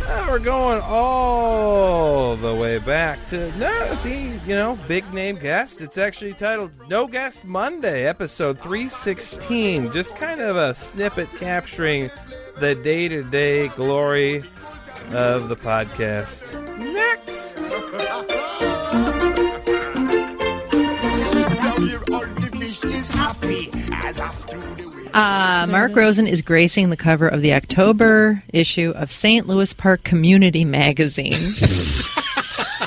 [0.08, 5.80] And we're going all the way back to no, it's you know big name guest.
[5.80, 9.90] It's actually titled "No Guest Monday," episode three sixteen.
[9.92, 12.10] Just kind of a snippet capturing
[12.58, 14.42] the day to day glory
[15.12, 16.52] of the podcast.
[16.78, 17.72] Next.
[25.14, 29.46] Uh, Mark Rosen is gracing the cover of the October issue of St.
[29.46, 31.34] Louis Park Community Magazine.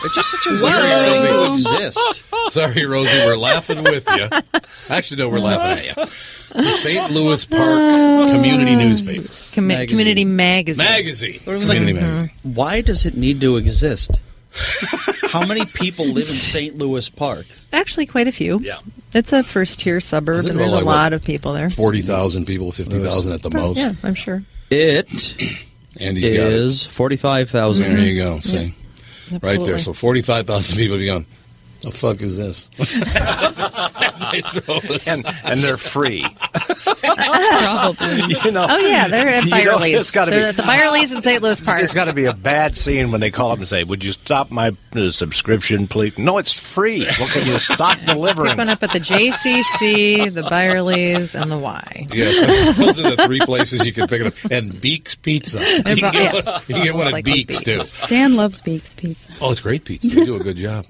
[0.04, 0.72] It's just such a Whoa.
[0.72, 1.24] weird
[1.56, 2.24] thing to exist.
[2.50, 4.28] Sorry, Rosie, we're laughing with you.
[4.88, 6.06] Actually, no, we're laughing at you.
[6.64, 7.10] The St.
[7.12, 9.88] Louis Park Community Newspaper Com- Magazine.
[9.90, 10.86] Community Magazine.
[10.86, 11.40] magazine.
[11.48, 12.30] Or like, Community magazine.
[12.44, 14.20] Why does it need to exist?
[15.30, 16.78] How many people live in St.
[16.78, 17.46] Louis Park?
[17.74, 18.60] Actually, quite a few.
[18.60, 18.80] Yeah.
[19.14, 21.70] It's a first tier suburb, and there's really a what, lot of people there.
[21.70, 23.78] Forty thousand people, fifty thousand at the most.
[23.78, 24.44] Yeah, I'm sure.
[24.70, 25.08] It
[26.00, 26.54] Andy's got it.
[26.54, 27.96] is forty-five thousand.
[27.96, 28.40] There you go.
[28.40, 28.74] See,
[29.42, 29.78] right there.
[29.78, 31.26] So forty-five thousand people be going.
[31.82, 32.70] The fuck is this?
[34.32, 35.08] They throw this.
[35.08, 36.26] and and they're free.
[37.04, 38.36] Probably.
[38.46, 38.68] You know.
[38.70, 41.42] Oh yeah, they're at You know, it's gotta they're be- at the Byerly's in St.
[41.42, 41.80] Louis Park.
[41.82, 44.12] It's got to be a bad scene when they call up and say, "Would you
[44.12, 47.00] stop my uh, subscription, please?" No, it's free.
[47.18, 48.56] Well, can you stop delivering?
[48.58, 52.08] Going up at the JCC, the Byerly's, and the Y.
[52.12, 54.52] Yes, those are the three places you can pick it up.
[54.52, 55.60] And Beeks Pizza.
[55.86, 56.34] You can get, yeah.
[56.34, 57.82] one, you get one at Like Beeks, too.
[57.82, 59.32] Stan loves Beaks Pizza.
[59.42, 60.08] Oh, it's great pizza.
[60.10, 60.86] They do a good job.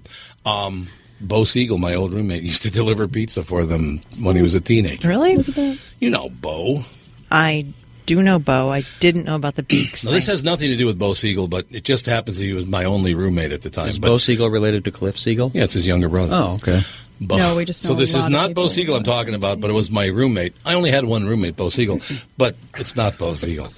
[0.45, 0.87] Um,
[1.21, 4.61] Bo Siegel, my old roommate, used to deliver pizza for them when he was a
[4.61, 5.07] teenager.
[5.07, 5.79] Really?
[5.99, 6.83] You know Bo.
[7.31, 7.65] I
[8.05, 8.69] do know Bo.
[8.69, 10.03] I didn't know about the Beaks.
[10.03, 12.53] Now, this has nothing to do with Bo Siegel, but it just happens that he
[12.53, 13.87] was my only roommate at the time.
[13.87, 15.51] Is but, Bo Siegel related to Cliff Siegel?
[15.53, 16.33] Yeah, it's his younger brother.
[16.33, 16.81] Oh, okay.
[17.21, 17.37] Bo.
[17.37, 19.03] No, we just so know this a is lot of not Bo who Siegel I'm
[19.03, 20.53] talking about, but it was my roommate.
[20.65, 21.99] I only had one roommate, Bo Siegel,
[22.37, 23.69] but it's not Bo Siegel.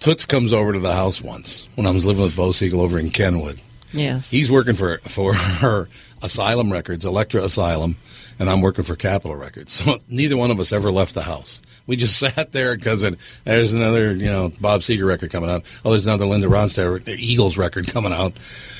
[0.00, 2.98] Toots comes over to the house once when I was living with Bo Siegel over
[2.98, 3.60] in Kenwood.
[3.92, 4.30] Yes.
[4.30, 5.88] He's working for for her
[6.22, 7.96] Asylum Records, Elektra Asylum,
[8.38, 9.72] and I'm working for Capitol Records.
[9.72, 11.60] So neither one of us ever left the house.
[11.86, 13.02] We just sat there because
[13.44, 15.64] there's another, you know, Bob Seger record coming out.
[15.84, 18.32] Oh, there's another Linda Ronstadt Eagles record coming out.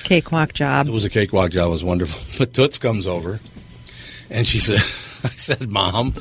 [0.05, 0.87] Cakewalk job.
[0.87, 1.69] It was a cakewalk job.
[1.69, 2.21] It was wonderful.
[2.39, 3.41] But Toots comes over,
[4.31, 4.79] and she said,
[5.25, 6.15] "I said, Mom,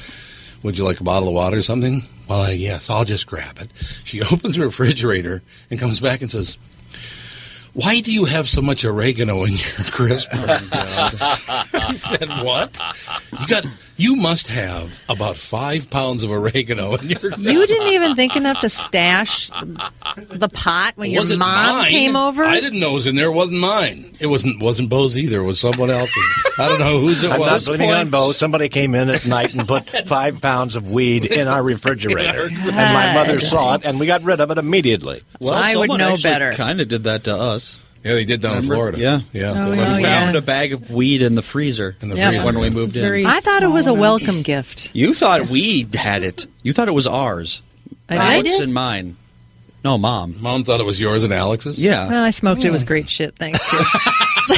[0.62, 3.58] would you like a bottle of water or something?" Well, I, yes, I'll just grab
[3.60, 3.69] it.
[4.04, 6.58] She opens the refrigerator and comes back and says,
[7.74, 10.38] "Why do you have so much oregano in your crisper?"
[10.74, 12.80] Oh, I said, "What?
[13.40, 13.66] You got?
[14.02, 18.60] You must have about five pounds of oregano in your." You didn't even think enough
[18.62, 21.92] to stash the pot when It your mom mine.
[21.92, 22.44] came over.
[22.44, 23.28] I didn't know it was in there.
[23.28, 24.16] It wasn't mine.
[24.20, 25.42] It wasn't wasn't Bo's either.
[25.42, 26.24] It was someone else's.
[26.58, 27.68] I don't know whose it I'm was.
[27.68, 28.32] not blaming on Bo.
[28.32, 32.66] Somebody came in at night and put five pounds of weed in our refrigerator, and
[32.66, 35.22] my mother saw it, and we got rid of it immediately.
[35.40, 36.52] Well, I would know actually better.
[36.54, 37.78] Kind of did that to us.
[38.04, 38.98] Yeah, they did down in Florida.
[38.98, 39.20] Yeah.
[39.32, 39.52] yeah.
[39.56, 40.20] Oh, yeah, We yeah.
[40.24, 42.30] found a bag of weed in the freezer in the Yeah.
[42.32, 42.46] freezer.
[42.46, 43.26] when we moved in.
[43.28, 44.90] I thought it was a small welcome gift.
[44.94, 46.48] You thought we had it.
[46.64, 47.62] You thought it was ours.
[48.10, 48.64] I Alex did?
[48.64, 49.18] and mine.
[49.84, 50.36] No, mom.
[50.40, 51.82] Mom thought it was yours and Alex's.
[51.82, 52.08] Yeah.
[52.10, 52.68] Well, I smoked it.
[52.68, 53.36] It was great shit.
[53.36, 53.60] Thanks.
[53.70, 54.58] kid.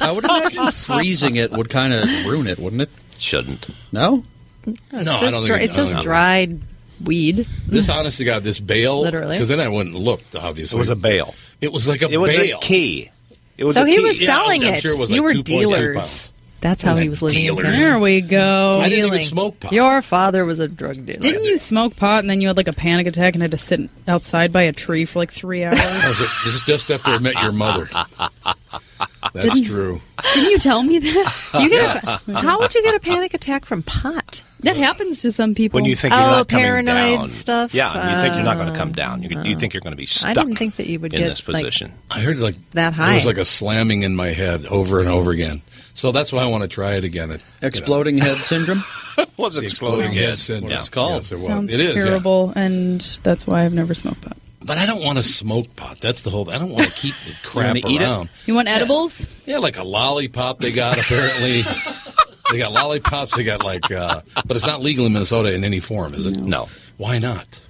[0.00, 2.90] I would imagine freezing it would kind of ruin it, wouldn't it?
[3.18, 3.66] Shouldn't.
[3.92, 4.24] No?
[4.66, 6.02] no, It's I just don't dry- think it's just don't know.
[6.02, 6.60] dried
[7.02, 7.46] weed.
[7.66, 9.00] This honest to God, this bale.
[9.02, 9.34] Literally.
[9.36, 10.20] Because then I wouldn't look.
[10.32, 11.34] It Obviously, It was a bale.
[11.60, 12.58] It was like a It was bale.
[12.58, 13.10] a key.
[13.58, 14.02] It was So a he key.
[14.02, 14.82] was Yeah, selling I'm it.
[14.82, 16.32] sure it was you like were 2.2 dealers.
[16.66, 16.82] Pounds.
[16.82, 17.38] That's how he was living.
[17.40, 17.78] his Dealers.
[17.78, 18.80] There we go.
[18.80, 19.72] I didn't even smoke pot.
[19.72, 21.20] Your father was a drug dealer.
[21.20, 23.56] Didn't you smoke pot and then you had like a panic attack and had to
[23.56, 25.78] sit outside by a tree for like three hours?
[25.96, 26.30] That was it.
[26.44, 27.88] This is just after I met your mother.
[29.32, 30.00] That's Didn't- true.
[30.34, 31.32] Didn't you tell me that?
[31.60, 34.42] You get a, how would you get a panic attack from pot?
[34.60, 35.78] That happens to some people.
[35.78, 37.74] When you think you're Oh, not coming paranoid down, stuff?
[37.74, 39.22] Yeah, and you think you're not going to come oh, down.
[39.22, 40.30] You, you think you're going to be stuck.
[40.30, 41.92] I didn't think that you would in get this like, position.
[42.10, 43.12] I heard like that high.
[43.12, 45.62] It was like a slamming in my head over and over again.
[45.96, 47.30] So that's why I want to try it again.
[47.30, 48.84] It, Exploding head syndrome?
[49.38, 50.70] was the exploding head syndrome.
[50.70, 51.22] What it's called.
[51.22, 51.46] Yes, it was.
[51.46, 51.96] Sounds It is.
[51.96, 52.04] yeah.
[52.04, 54.36] terrible, and that's why I've never smoked pot.
[54.60, 56.00] But I don't want to smoke pot.
[56.02, 56.50] That's the whole.
[56.50, 58.04] I don't want to keep the crap wanna eat it?
[58.04, 58.28] around.
[58.44, 59.26] You want edibles?
[59.46, 61.62] Yeah, like a lollipop they got apparently.
[62.50, 63.34] they got lollipops.
[63.34, 66.36] They got like, uh, but it's not legal in Minnesota in any form, is it?
[66.36, 66.68] No.
[66.98, 67.64] Why not?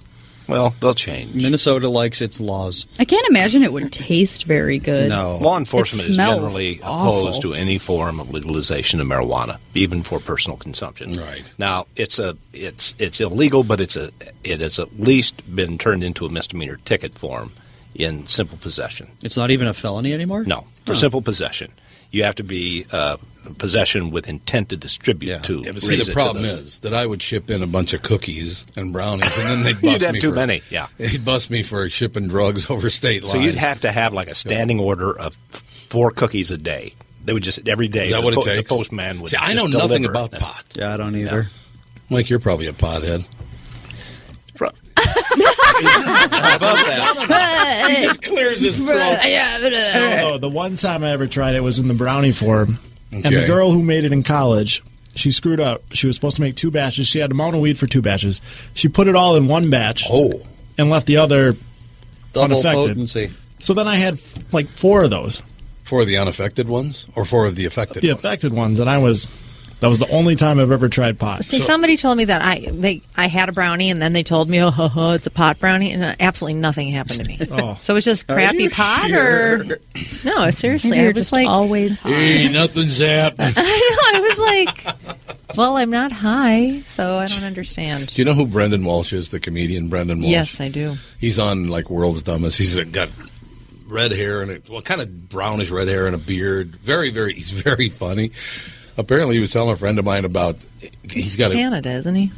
[0.47, 1.33] Well, they'll change.
[1.35, 2.85] Minnesota likes its laws.
[2.99, 5.09] I can't imagine it would taste very good.
[5.09, 5.37] No.
[5.41, 7.19] Law enforcement is generally awful.
[7.27, 11.13] opposed to any form of legalization of marijuana, even for personal consumption.
[11.13, 11.43] Right.
[11.57, 14.11] Now, it's a it's it's illegal, but it's a
[14.43, 17.51] it has at least been turned into a misdemeanor ticket form
[17.95, 19.09] in simple possession.
[19.23, 20.43] It's not even a felony anymore?
[20.45, 20.99] No, for Huh.
[20.99, 21.71] simple possession,
[22.11, 23.17] you have to be uh,
[23.57, 25.61] possession with intent to distribute to.
[25.63, 27.93] Yeah, but see, the it to problem is that I would ship in a bunch
[27.93, 30.87] of cookies and brownies, and then they'd bust You'd have me too for many, yeah.
[30.97, 33.31] They'd bust me for shipping drugs over state lines.
[33.33, 36.93] So you'd have to have like a standing order of four cookies a day.
[37.25, 38.05] They would just every day.
[38.05, 38.69] Is that the what it po- takes?
[38.69, 39.31] The postman would.
[39.31, 40.27] See, I just know nothing deliver.
[40.27, 40.65] about pot.
[40.77, 41.49] Yeah, I don't either.
[42.09, 43.25] Mike, you're probably a pothead.
[45.79, 47.93] About that?
[47.97, 49.17] he just clears his throat.
[49.23, 52.79] Oh, the one time I ever tried it was in the brownie form,
[53.11, 54.83] and the girl who made it in college,
[55.15, 55.83] she screwed up.
[55.93, 57.07] She was supposed to make two batches.
[57.07, 58.41] She had a amount of weed for two batches.
[58.73, 60.03] She put it all in one batch.
[60.09, 60.41] Oh,
[60.77, 61.55] and left the other
[62.33, 62.87] Double unaffected.
[62.87, 63.31] potency.
[63.59, 64.19] So then I had
[64.51, 65.41] like four of those,
[65.83, 68.03] Four of the unaffected ones, or four of the affected.
[68.03, 69.27] the affected ones, and I was.
[69.79, 71.45] That was the only time I've ever tried pot.
[71.45, 74.49] See, somebody told me that I they I had a brownie, and then they told
[74.49, 77.37] me, oh, ho, ho, it's a pot brownie, and uh, absolutely nothing happened to me.
[77.49, 77.77] Oh.
[77.81, 79.61] So it was just crappy pot, sure?
[79.61, 79.63] or
[80.25, 80.51] no?
[80.51, 83.53] Seriously, Maybe I you're was just like, always Hey, nothing's happening.
[83.55, 88.07] I know, I was like, well, I'm not high, so I don't understand.
[88.13, 89.31] Do you know who Brendan Walsh is?
[89.31, 90.29] The comedian Brendan Walsh.
[90.29, 90.95] Yes, I do.
[91.19, 92.57] He's on like World's Dumbest.
[92.57, 93.09] He's got
[93.87, 96.75] red hair and a, well, kind of brownish red hair and a beard.
[96.77, 97.33] Very, very.
[97.33, 98.31] He's very funny.
[98.97, 100.55] Apparently, he was telling a friend of mine about.
[101.09, 101.53] He's got a.
[101.53, 102.31] Canada, isn't he?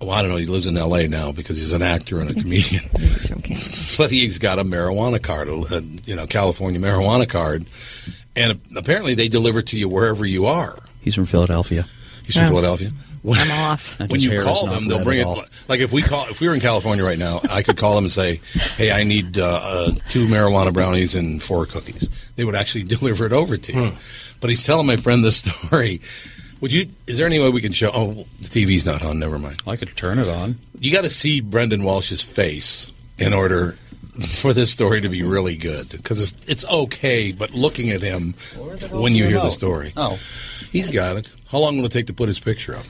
[0.00, 0.36] Well, I don't know.
[0.36, 1.08] He lives in L.A.
[1.08, 2.84] now because he's an actor and a comedian.
[2.98, 3.70] He's from Canada.
[3.96, 7.64] but he's got a marijuana card, a, you know, California marijuana card,
[8.36, 10.76] and apparently they deliver to you wherever you are.
[11.00, 11.86] He's from Philadelphia.
[12.26, 12.48] He's from Yeah.
[12.50, 12.90] Philadelphia.
[13.22, 13.98] When, I'm off.
[14.10, 15.26] When you call them, they'll bring it.
[15.66, 18.04] Like if we call, if we were in California right now, I could call them
[18.04, 18.40] and say,
[18.76, 23.26] "Hey, I need uh, uh, two marijuana brownies and four cookies." They would actually deliver
[23.26, 23.92] it over to you.
[24.40, 26.00] But he's telling my friend this story.
[26.60, 26.86] Would you?
[27.06, 27.90] Is there any way we can show?
[27.92, 29.18] Oh, the TV's not on.
[29.18, 29.62] Never mind.
[29.66, 30.56] I could turn it on.
[30.78, 33.72] You got to see Brendan Walsh's face in order
[34.40, 38.32] for this story to be really good because it's, it's okay, but looking at him
[38.90, 40.18] when you hear the story, Oh.
[40.72, 41.30] he's got it.
[41.52, 42.84] How long will it take to put his picture up?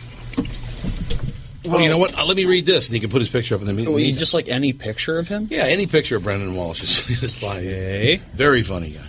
[1.65, 2.17] Well, you know what?
[2.17, 3.61] Uh, let me read this, and he can put his picture up.
[3.61, 5.49] And then Well, just like any picture of him?
[5.51, 7.59] yeah, any picture of Brendan Walsh is, is fine.
[7.59, 8.21] Okay.
[8.35, 9.01] Very funny guy.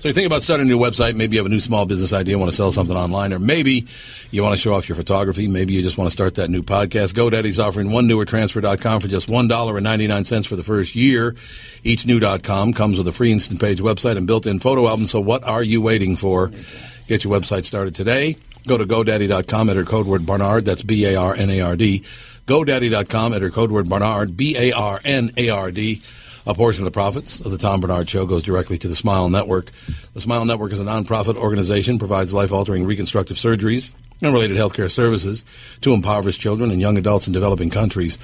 [0.00, 2.14] So you think about starting a new website, maybe you have a new small business
[2.14, 3.86] idea, want to sell something online, or maybe
[4.30, 6.62] you want to show off your photography, maybe you just want to start that new
[6.62, 7.12] podcast.
[7.12, 11.36] GoDaddy's offering one newer transfer.com for just $1.99 for the first year.
[11.84, 15.44] Each new.com comes with a free instant page website and built-in photo album, so what
[15.44, 16.50] are you waiting for?
[17.06, 18.36] Get your website started today.
[18.66, 22.00] Go to GoDaddy.com, enter code word Barnard, that's B-A-R-N-A-R-D.
[22.46, 25.92] GoDaddy.com, enter code word Barnard, B-A-R-N-A-R-D.
[25.92, 29.28] A portion of the profits of the Tom Barnard Show goes directly to the Smile
[29.28, 29.70] Network.
[30.14, 35.44] The Smile Network is a nonprofit organization, provides life-altering reconstructive surgeries and related healthcare services
[35.82, 38.18] to impoverished children and young adults in developing countries.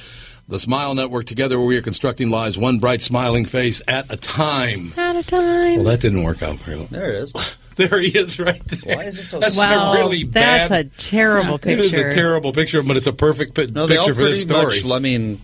[0.49, 4.93] The Smile Network, together we are constructing lives one bright smiling face at a time.
[4.97, 5.77] At a time.
[5.77, 6.87] Well, that didn't work out very well.
[6.91, 7.57] There it is.
[7.77, 8.97] There he is right there.
[8.97, 11.79] Why is it so That's Wow, a really that's a terrible picture.
[11.85, 14.23] It is a terrible picture, but it's a perfect pi- No, they all picture for
[14.27, 14.64] this story.
[14.83, 14.91] much.
[14.91, 15.39] I mean,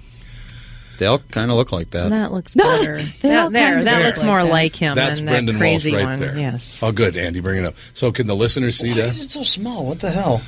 [1.02, 2.10] they all kind of look like that.
[2.10, 2.98] That looks better.
[2.98, 4.50] all that, there, kinda that look looks like more that.
[4.50, 6.20] like him That's than Brendan that crazy Walsh right one.
[6.20, 6.38] there.
[6.38, 6.78] Yes.
[6.82, 7.74] Oh, good, Andy, bring it up.
[7.92, 9.08] So, can the listeners see Why that?
[9.08, 9.84] is it so small?
[9.84, 10.40] What the hell?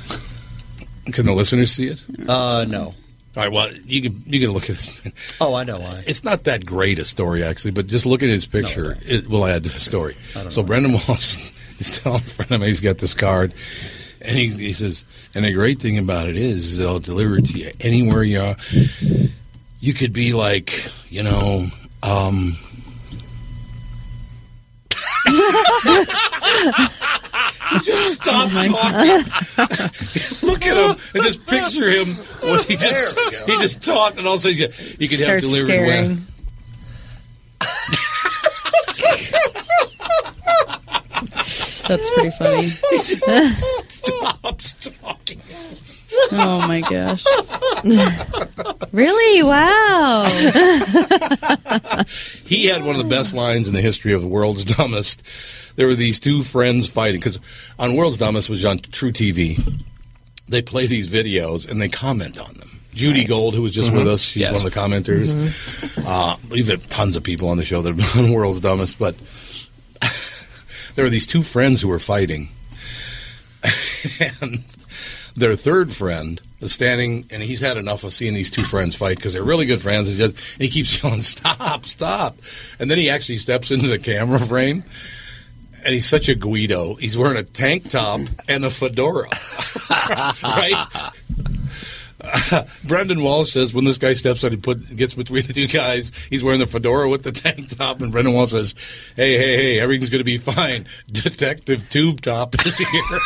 [1.11, 2.03] Can the listeners see it?
[2.27, 2.83] Uh, no.
[2.85, 3.51] All right.
[3.51, 5.13] Well, you can you can look at it.
[5.41, 6.03] Oh, I know why.
[6.07, 8.95] It's not that great a story actually, but just look at his picture.
[9.01, 10.15] it will add to the story.
[10.49, 13.53] So Brendan Walsh is telling a friend of mine he's got this card,
[14.21, 15.03] and he, he says,
[15.35, 18.55] and the great thing about it is they'll deliver it to you anywhere you are.
[19.79, 20.71] You could be like,
[21.09, 21.67] you know,
[22.01, 22.55] um,
[27.83, 30.47] just stop Oh talking.
[30.47, 34.35] Look at him and just picture him when he just he just talked and all
[34.35, 34.67] of a sudden you,
[34.99, 36.09] you could have Starts delivered staring.
[36.09, 36.25] well.
[41.87, 42.63] That's pretty funny.
[43.83, 45.04] Stops talking.
[46.31, 47.23] Oh my gosh.
[48.91, 49.43] really?
[49.43, 50.25] Wow.
[52.45, 55.23] He had one of the best lines in the history of the world's dumbest.
[55.75, 57.39] There were these two friends fighting because
[57.79, 59.83] on World's Dumbest, which is on truTV,
[60.47, 62.79] they play these videos and they comment on them.
[62.93, 64.13] Judy Gold, who was just with Mhm.
[64.13, 64.55] us, she's Yes.
[64.55, 65.33] one of the commenters.
[66.05, 68.97] Uh, we've had tons of people on the show that have been on World's Dumbest,
[68.99, 69.15] but
[70.95, 72.49] there were these two friends who were fighting,
[74.41, 74.63] and
[75.35, 79.17] their third friend is standing, and he's had enough of seeing these two friends fight
[79.17, 80.07] because they're really good friends.
[80.07, 81.85] And, just, and he keeps yelling, "Stop!
[81.85, 82.37] Stop!"
[82.79, 84.83] And then he actually steps into the camera frame,
[85.85, 86.95] and he's such a Guido.
[86.95, 89.29] He's wearing a tank top and a fedora,
[90.43, 91.11] right?
[92.85, 96.11] Brendan Walsh says when this guy steps out, he put gets between the two guys.
[96.29, 98.73] He's wearing the fedora with the tank top, and Brendan Walsh says,
[99.15, 103.19] "Hey, hey, hey, everything's going to be fine." Detective Tube Top is here.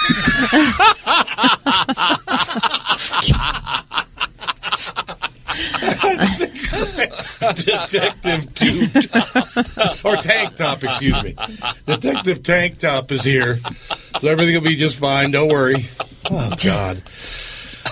[7.40, 11.36] Detective Tube Top or Tank Top, excuse me.
[11.86, 13.56] Detective Tank Top is here,
[14.20, 15.32] so everything will be just fine.
[15.32, 15.86] Don't worry.
[16.30, 16.98] Oh God,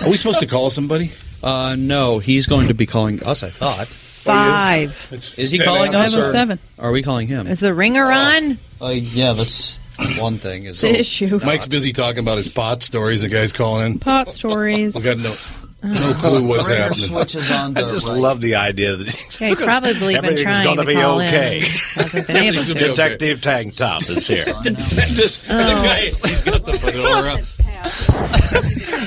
[0.02, 1.10] are we supposed to call somebody?
[1.42, 3.42] Uh, no, he's going to be calling us.
[3.42, 3.88] I thought.
[3.88, 5.08] Five.
[5.12, 6.12] Is he calling us?
[6.14, 6.58] Five oh Or seven.
[6.78, 7.46] are we calling him?
[7.46, 8.58] Is the ringer on?
[8.80, 9.78] Uh, yeah, that's
[10.18, 10.64] one thing.
[10.64, 11.38] Is The issue.
[11.44, 13.22] Mike's busy talking about his pot stories.
[13.22, 13.98] The guy's calling in.
[13.98, 14.94] Pot stories.
[14.94, 15.34] We got no
[15.80, 17.06] no clue what's Ringer happening.
[17.06, 18.18] switches on I just right.
[18.18, 21.56] love the idea that Yeah, he's probably been trying going to to be call okay.
[21.58, 21.62] in.
[21.62, 22.74] Hasn't been able to.
[22.74, 22.88] gonna be okay.
[22.88, 24.44] Detective Tank Top is here.
[24.64, 25.82] Just, and the Oh.
[25.84, 27.36] guy, he's got the fedora.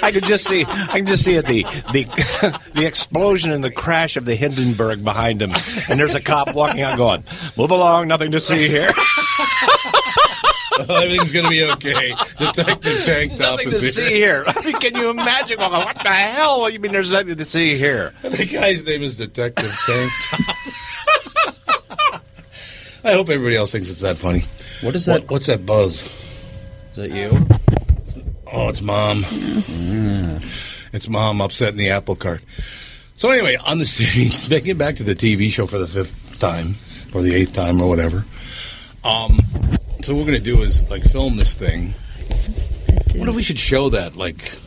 [0.03, 2.05] I could just see, I can just see it the the
[2.73, 5.51] the explosion and the crash of the Hindenburg behind him,
[5.89, 7.23] and there's a cop walking out going,
[7.57, 8.89] "Move along, nothing to see here."
[10.89, 12.13] Everything's going to be okay.
[12.37, 14.43] Detective Tank Top Nothing to is see here.
[14.43, 14.43] here.
[14.55, 15.57] I mean, can you imagine?
[15.57, 16.69] Going, what the hell?
[16.69, 18.13] You mean there's nothing to see here?
[18.21, 20.55] The guy's name is Detective Tank Top.
[23.03, 24.43] I hope everybody else thinks it's that funny.
[24.81, 25.21] What is that?
[25.21, 26.03] What, what's that buzz?
[26.91, 27.31] Is that you?
[28.53, 29.23] Oh, it's mom.
[30.93, 32.43] It's mom upsetting the apple cart.
[33.15, 36.75] So anyway, on the stage, getting back to the TV show for the fifth time
[37.13, 38.25] or the eighth time or whatever.
[39.03, 39.39] Um,
[40.03, 41.93] so what we're going to do is like film this thing.
[43.15, 44.15] What if we should show that?
[44.15, 44.57] Like,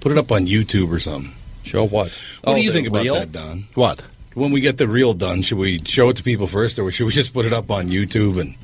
[0.00, 1.32] put it up on YouTube or something.
[1.64, 2.10] Show what?
[2.42, 3.14] What Oh, do you think about reel?
[3.14, 3.66] that, Don?
[3.74, 4.02] What?
[4.34, 7.04] When we get the reel done, should we show it to people first, or should
[7.06, 8.54] we just put it up on YouTube and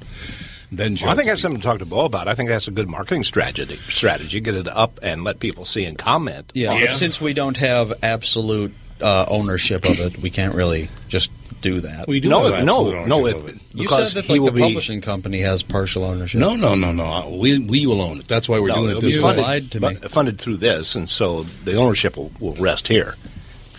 [0.72, 1.06] then show?
[1.06, 2.28] Well, I think to that's something to talk to Bo about.
[2.28, 3.76] I think that's a good marketing strategy.
[3.76, 6.50] Strategy, get it up and let people see and comment.
[6.54, 11.30] Yeah, but since we don't have absolute uh, ownership of it, we can't really just
[11.70, 12.06] do that.
[12.08, 13.60] We do No, have no, no, ownership it- it.
[13.74, 16.40] You because said that he like will the be- publishing company has partial ownership.
[16.40, 17.38] No, no, no, no.
[17.40, 18.28] We we will own it.
[18.28, 19.36] That's why we're No, doing it this be way.
[19.36, 23.14] funded, but funded through this, and so the ownership will, will rest here.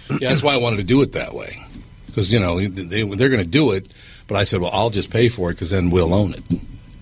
[0.10, 1.64] Yeah, that's why I wanted to do it that way.
[2.06, 3.88] Because, you know, they, they're going to do it,
[4.28, 6.44] but I said, well, I'll just pay for it because then we'll own it.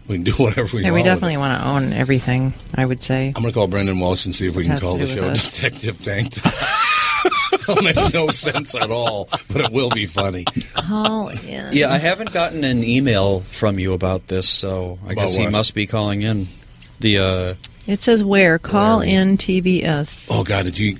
[0.08, 0.96] We can do whatever we Yeah, want.
[1.02, 2.54] we definitely want to own everything.
[2.76, 3.28] I would say.
[3.36, 5.30] I'm going to call Brendan Walsh and see if we can call the show.
[5.34, 6.54] Detective Tank Top.
[7.70, 10.46] It'll make no sense at all, but it will be funny.
[10.74, 11.74] Call in.
[11.74, 15.48] Yeah, I haven't gotten an email from you about this, so I About guess he
[15.48, 16.48] must be calling in.
[17.00, 17.54] The uh,
[17.88, 18.58] It says where?
[18.60, 20.28] Call in TBS.
[20.32, 20.98] Oh, God, did you.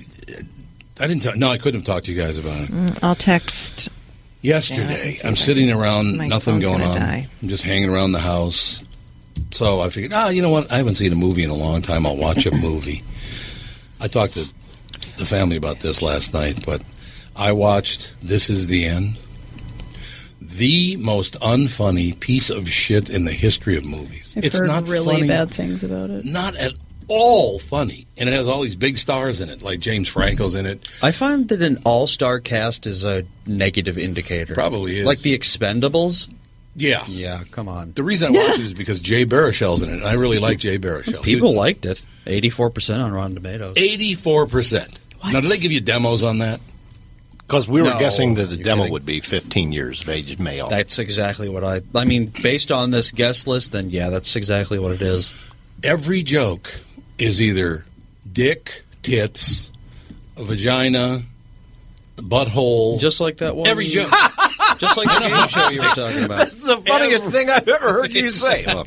[1.00, 1.22] I didn't.
[1.22, 2.70] Talk, no, I couldn't have talked to you guys about it.
[2.70, 3.88] Mm, I'll text.
[4.42, 6.96] Yesterday, see I'm sitting can- around, my nothing going on.
[6.96, 7.28] die.
[7.42, 8.84] I'm just hanging around the house.
[9.50, 10.70] So I figured, ah, you know what?
[10.72, 12.06] I haven't seen a movie in a long time.
[12.06, 13.02] I'll watch a movie.
[14.00, 14.44] I talked to
[15.00, 16.82] the family about this last night, but
[17.34, 19.18] I watched This Is the End.
[20.40, 24.34] The most unfunny piece of shit in the history of movies.
[24.36, 26.24] I've it's heard not really funny, bad things about it.
[26.24, 26.72] not at
[27.08, 30.66] all funny, and it has all these big stars in it, like James Franco's in
[30.66, 30.88] it.
[31.02, 34.54] I find that an all-star cast is a negative indicator.
[34.54, 35.06] Probably is.
[35.06, 36.28] Like the Expendables.
[36.78, 37.92] Yeah, Yeah, come on.
[37.92, 40.58] The reason I watch it is because Jay Baruchel's in it, and I really like
[40.58, 41.22] Jay Baruchel.
[41.22, 42.04] People liked it.
[42.26, 43.74] Eighty-four percent on Rotten Tomatoes.
[43.78, 44.98] eighty-four percent.
[45.24, 46.60] Now, did they give you demos on that?
[47.38, 48.92] Because we were No, guessing that the demo kidding.
[48.92, 50.68] would be 15 years of age male.
[50.68, 51.80] That's exactly what I.
[51.94, 55.32] I mean, based on this guest list, then yeah, that's exactly what it is.
[55.84, 56.80] Every joke
[57.18, 57.86] is either
[58.30, 59.70] dick, tits,
[60.36, 61.22] a vagina,
[62.16, 62.98] butthole.
[63.00, 63.66] Just like that one.
[63.66, 64.10] every joke.
[64.78, 66.50] Just like the game show you were talking about.
[66.50, 68.64] the funniest thing I've ever heard you say.
[68.76, 68.86] Well,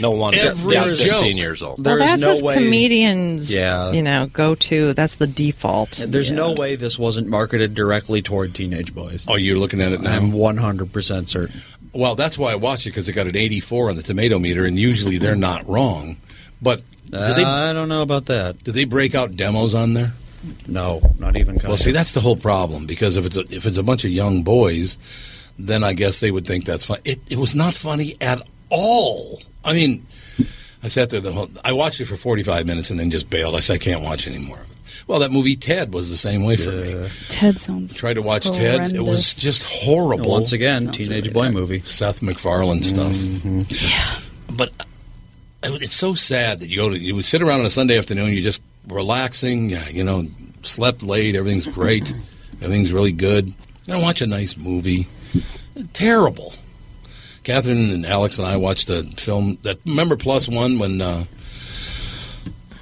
[0.00, 1.22] no wonder Every Dad's joke.
[1.22, 1.82] 15 years old.
[1.82, 3.52] There well, is that's no just way- comedians.
[3.52, 3.92] Yeah.
[3.92, 4.92] you know, go to.
[4.94, 5.90] That's the default.
[6.04, 9.26] There's no way this wasn't marketed directly toward teenage boys.
[9.28, 10.16] Oh, you're looking at it now.
[10.16, 11.60] I'm 100% certain.
[11.92, 14.64] Well, that's why I watch it because it got an 84 on the tomato meter,
[14.64, 16.18] and usually they're not wrong.
[16.60, 17.44] But do they?
[17.44, 18.62] I don't know about that.
[18.64, 20.12] Do they break out demos on there?
[20.66, 21.58] No, not even.
[21.64, 24.10] Well, see, that's the whole problem because if it's a, if it's a bunch of
[24.10, 24.98] young boys,
[25.58, 26.98] then I guess they would think that's fun.
[27.04, 28.40] It it was not funny at
[28.70, 29.40] all.
[29.64, 30.06] I mean,
[30.82, 31.50] I sat there the whole.
[31.64, 33.54] I watched it for 45 minutes and then just bailed.
[33.54, 34.60] I said I can't watch anymore.
[35.06, 37.08] Well, that movie Ted was the same way for me.
[37.28, 37.94] Ted sounds.
[37.94, 38.94] Tried to watch Ted.
[38.94, 40.30] It was just horrible.
[40.30, 41.80] Once again, teenage boy movie.
[41.80, 43.12] Seth MacFarlane stuff.
[43.12, 44.56] Mm-hmm.
[44.56, 44.72] But
[45.62, 48.32] it's so sad that you go to you would sit around on a Sunday afternoon,
[48.32, 50.26] you're just relaxing, yeah, you know,
[50.62, 52.12] slept late, everything's great,
[52.60, 53.48] everything's really good.
[53.48, 55.06] You know, watch a nice movie.
[55.92, 56.52] Terrible.
[57.44, 61.24] Catherine and Alex and I watched a film that remember Plus One when uh,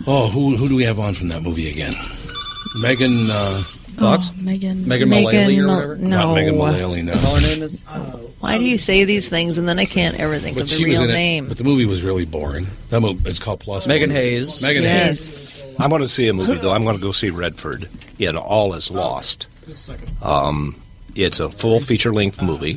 [0.07, 1.93] oh who who do we have on from that movie again?
[2.81, 3.63] Megan uh,
[3.99, 4.31] Fox?
[4.33, 4.89] Oh, Megan.
[4.89, 5.97] Megan Mullally or whatever?
[5.97, 6.29] No.
[6.29, 7.15] not Megan Mullally, no.
[7.15, 7.85] Her name is?
[8.41, 10.85] Why do you say these things and then I can't ever think of the she
[10.89, 11.45] was real in name?
[11.45, 12.67] it, but the movie was really boring.
[12.89, 14.63] That movie it's called Plus Megan Hayes.
[14.63, 15.19] Megan yes.
[15.19, 15.54] Hayes.
[15.79, 16.73] I'm going to see a movie, though.
[16.73, 19.47] I'm going to go see Redford in All Is Lost.
[20.23, 20.77] Um,
[21.15, 22.77] it's a full feature length movie,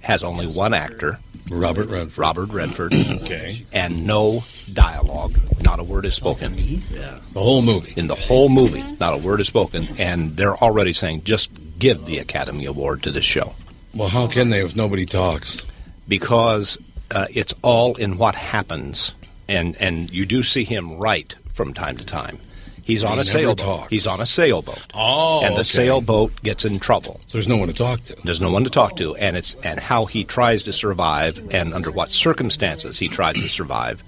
[0.00, 1.18] has only one actor,
[1.50, 2.18] Robert Redford.
[2.18, 3.64] Robert Redford, Okay.
[3.72, 4.42] and no
[4.72, 5.36] dialogue.
[5.64, 6.54] Not a word is spoken.
[6.54, 7.92] The whole movie.
[8.00, 9.86] In the whole movie, not a word is spoken.
[9.98, 13.54] And they're already saying, just give the Academy Award to this show.
[13.94, 15.66] Well, how can they if nobody talks?
[16.08, 16.76] because
[17.14, 19.14] uh, it's all in what happens,
[19.48, 22.38] and and you do see him write from time to time.
[22.82, 23.58] He's He on a sailboat.
[23.58, 23.88] talks.
[23.90, 24.86] He's on a sailboat.
[24.92, 25.62] Oh, and the okay.
[25.62, 27.18] sailboat gets in trouble.
[27.26, 28.16] So there's no one to talk to.
[28.24, 31.72] There's no one to talk to, and it's and how he tries to survive, and
[31.72, 34.02] under what circumstances he tries to survive.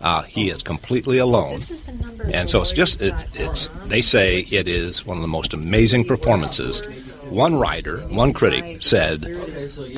[0.00, 1.60] Uh, he is completely alone,
[2.32, 3.68] and so it's just it's, it's.
[3.86, 6.84] They say it is one of the most amazing performances.
[7.28, 9.26] One writer, one critic said,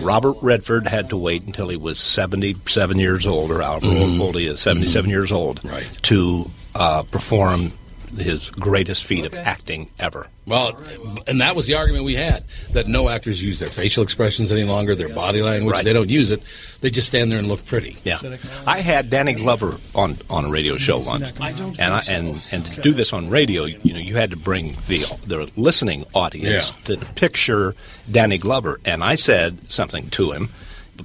[0.01, 4.20] Robert Redford had to wait until he was seventy-seven years old, or however Mhm.
[4.20, 5.86] old he is, 77 years old, Right.
[6.03, 7.72] to uh, perform
[8.16, 10.29] his greatest feat of acting ever.
[10.47, 10.79] Well,
[11.27, 14.64] and that was the argument we had that no actors use their facial expressions any
[14.64, 15.72] longer, their body language.
[15.72, 15.85] Right.
[15.85, 16.43] They don't use it.
[16.81, 17.97] They just stand there and look pretty.
[18.05, 18.18] Yeah,
[18.66, 22.81] I had Danny Glover on, on a radio show once, and I, and and to
[22.83, 26.97] do this on radio, you know, you had to bring the the listening audience to
[27.14, 27.75] picture
[28.11, 30.51] Danny Glover, and I said something to him,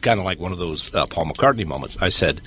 [0.02, 1.98] kind of like one of those uh, Paul McCartney moments.
[2.02, 2.42] I said,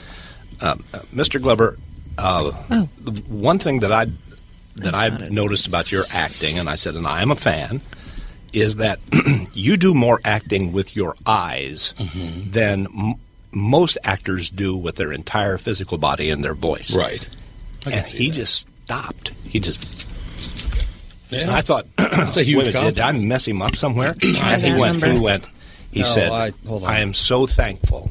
[0.60, 1.40] um, uh, "Mr.
[1.40, 1.78] Glover,
[2.18, 2.88] uh, Oh.
[3.00, 4.06] the one thing that I
[4.76, 7.80] that I've noticed about your acting, and I said, and I am a fan."
[8.52, 8.98] Is that
[9.54, 11.94] you do more acting with your eyes
[12.50, 13.14] than m-
[13.50, 16.94] most actors do with their entire physical body and their voice.
[16.94, 17.26] Right.
[17.86, 18.36] And he that.
[18.36, 19.32] just stopped.
[19.48, 20.06] He just.
[21.30, 21.40] Yeah.
[21.42, 23.28] And I thought, That's a huge wait minute, did I compliment.
[23.28, 24.14] mess him up somewhere?
[24.22, 25.02] and he went.
[25.02, 25.46] He went.
[25.90, 26.52] He No, said, I-
[26.84, 28.10] I am so thankful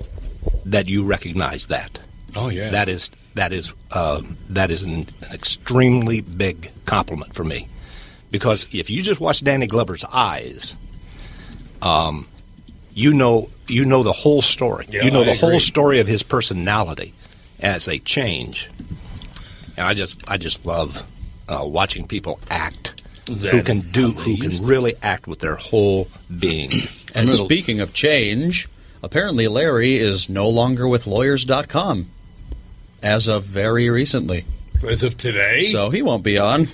[0.66, 2.00] that you recognize that.
[2.36, 2.72] Oh yeah.
[2.72, 7.68] That is that is uh, that is an, an extremely big compliment for me,
[8.30, 10.76] because if you just watch Danny Glover's eyes,
[11.82, 12.28] um,
[12.94, 14.86] you know you know the whole story.
[14.90, 17.14] Yeah, you know I the whole story of his personality
[17.62, 18.70] as they change,
[19.78, 21.04] and I just I just love
[21.48, 26.08] uh, watching people act who can do who can really act with their whole
[26.40, 26.72] being.
[27.16, 28.68] And speaking of change,
[29.04, 32.08] apparently Larry is no longer with lawyers.com
[33.04, 34.46] as of very recently.
[34.90, 35.64] As of today.
[35.64, 36.68] So he won't be on.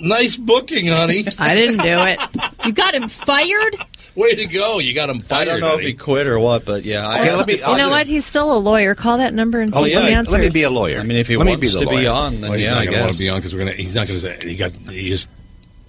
[0.00, 1.24] nice booking, honey.
[1.38, 2.20] I didn't do it.
[2.66, 3.76] You got him fired?
[4.16, 4.78] Way to go.
[4.78, 5.42] You got him fired.
[5.42, 7.06] I don't know if he quit or what, but yeah.
[7.06, 8.06] I Okay, let me- if- I'll you know just- what?
[8.06, 8.94] He's still a lawyer.
[8.94, 10.32] Call that number and oh, see Oh if yeah, he answers.
[10.32, 11.00] let me be a lawyer.
[11.00, 12.74] I mean, if he let wants be the to be on, then Well, he's yeah,
[12.74, 13.76] not going to want to be on because we're going to.
[13.82, 14.72] He's not going to say he got.
[14.72, 15.28] He just.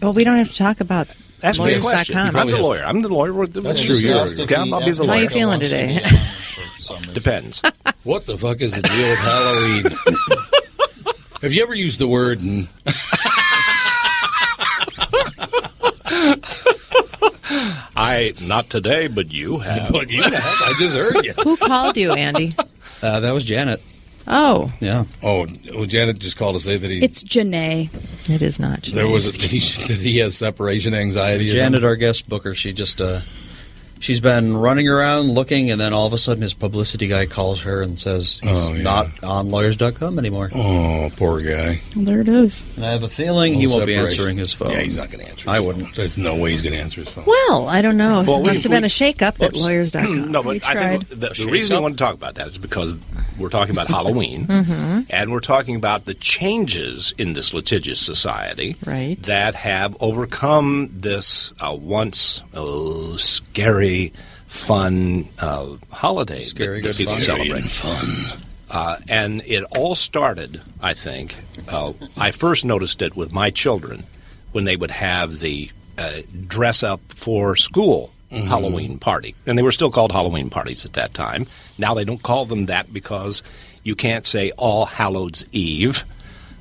[0.01, 1.07] Well, we don't have to talk about
[1.43, 1.81] Ask me a lawyers.com.
[1.91, 2.17] question.
[2.17, 2.83] I'm the has- lawyer.
[2.83, 3.47] I'm the lawyer.
[3.47, 5.21] That's true, you're- Okay, I'll be the How lawyer.
[5.21, 6.01] you feeling today?
[7.13, 7.61] Depends.
[8.03, 9.83] What the fuck is the deal with Halloween?
[11.41, 12.39] Have you ever used the word?
[12.39, 12.67] And
[17.97, 19.91] I not today, but you have.
[19.91, 20.33] but you have.
[20.35, 21.33] I just heard you.
[21.43, 22.51] Who called you, Andy?
[23.01, 23.81] Uh, that was Janet.
[24.27, 25.05] Oh, Yeah.
[25.21, 27.89] Oh, well, Janet just called to say that he It's Janae.
[28.29, 28.83] it is not.
[28.83, 31.47] there was a, he, that he has separation anxiety.
[31.47, 33.19] Janet, our guest booker, she just uh,
[34.05, 37.63] She's been running around looking, and then all of a sudden, his publicity guy calls
[37.63, 38.83] her and says he's Oh, yeah.
[38.83, 40.51] not on lawyers.com anymore.
[40.53, 41.81] Oh, poor guy.
[41.95, 42.63] Well, there it is.
[42.77, 44.69] And I have a feeling he won't be answering his phone.
[44.69, 45.49] Yeah, he's not going to answer.
[45.49, 45.95] I wouldn't.
[45.95, 47.23] There's no way he's going to answer his phone.
[47.25, 48.21] Well, I don't know.
[48.21, 49.63] Well, it we- must have been we- a shakeup at Oops.
[49.63, 50.31] lawyers.com.
[50.31, 52.59] no, but I think the, the Shake reason I want to talk about that is
[52.59, 52.95] because
[53.39, 55.07] we're talking about Halloween, Mhm.
[55.09, 59.21] and we're talking about the changes in this litigious society Right.
[59.23, 63.94] that have overcome this uh, once oh, scary,
[64.47, 67.21] fun uh, holiday Scary, that, that good people fun.
[67.21, 67.63] celebrate.
[67.63, 68.41] fun.
[68.69, 71.37] Uh, and it all started, I think.
[71.69, 74.05] Uh, I first noticed it with my children
[74.51, 78.47] when they would have the uh, dress up for school Mm-hmm.
[78.47, 79.35] Halloween party.
[79.45, 81.45] And they were still called Halloween parties at that time.
[81.77, 83.43] Now they don't call them that because
[83.83, 86.03] you can't say All Hallows Eve.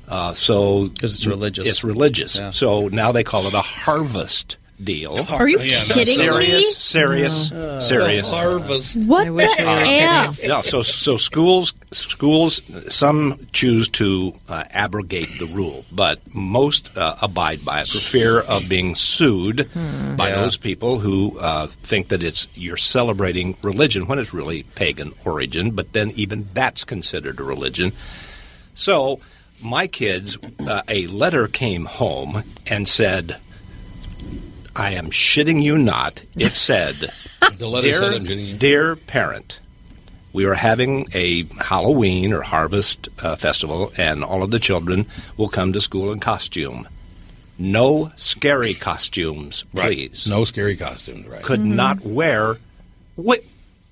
[0.07, 1.67] Uh, so because it's religious.
[1.67, 2.37] It's religious.
[2.37, 2.51] Yeah.
[2.51, 5.25] So now they call it a harvest deal.
[5.29, 6.63] Are you Yeah, no, kidding serious, me?
[6.79, 8.29] serious, Uh, serious.
[8.29, 9.05] Harvest.
[9.05, 10.39] What the we F?
[10.43, 17.15] Yeah, so so schools schools some choose to uh, abrogate the rule, but most uh,
[17.21, 19.69] abide by it for fear of being sued
[20.17, 20.41] by Yeah.
[20.41, 25.71] those people who uh, think that it's you're celebrating religion when it's really pagan origin.
[25.71, 27.93] But then even that's considered a religion.
[28.73, 29.19] So
[29.61, 33.37] my kids, uh, a letter came home and said.
[34.75, 36.23] I am shitting you not.
[36.35, 36.95] It said,
[37.57, 38.55] The letter dear, said I'm shitting you.
[38.55, 39.59] Dear parent,
[40.33, 45.05] we are having a Halloween or harvest uh, festival, and all of the children
[45.37, 46.87] will come to school in costume.
[47.57, 50.27] No scary costumes, please.
[50.27, 51.41] No scary costumes, right?
[51.41, 52.57] Could not wear.
[53.15, 53.41] What?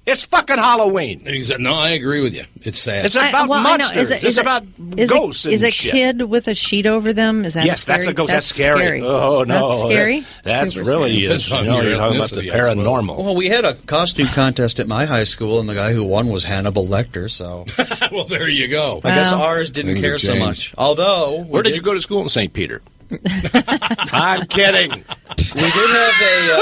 [0.06, 1.22] It's fucking Halloween.
[1.22, 2.44] Exa- No, I agree with you.
[2.62, 3.06] It's sad.
[3.06, 3.62] It's about I know.
[3.62, 4.04] monsters.
[4.04, 4.64] Is it- it's is it- about
[4.98, 7.46] Is ghosts a, and is a kid with a sheet over them?
[7.46, 8.14] Is that yes, that's a scary?
[8.16, 8.32] ghost.
[8.32, 9.02] That's, scary.
[9.02, 10.20] Oh no, That's scary.
[10.20, 11.36] That- that's Super really scary.
[11.36, 11.50] is.
[11.50, 12.86] you know, you're talking about the ethnicity, I suppose.
[12.86, 13.18] paranormal.
[13.18, 16.28] Well, we had a costume contest at my high school, and the guy who won
[16.28, 17.32] was Hannibal Lecter.
[17.32, 17.66] So
[18.12, 19.00] well, there you go.
[19.06, 19.44] I guess Wow.
[19.44, 20.74] ours didn't Things care so much.
[20.78, 22.52] Although, we Where did you go to school in St.
[22.52, 22.82] Peter?
[24.12, 24.92] I'm kidding.
[24.92, 26.54] We did have a.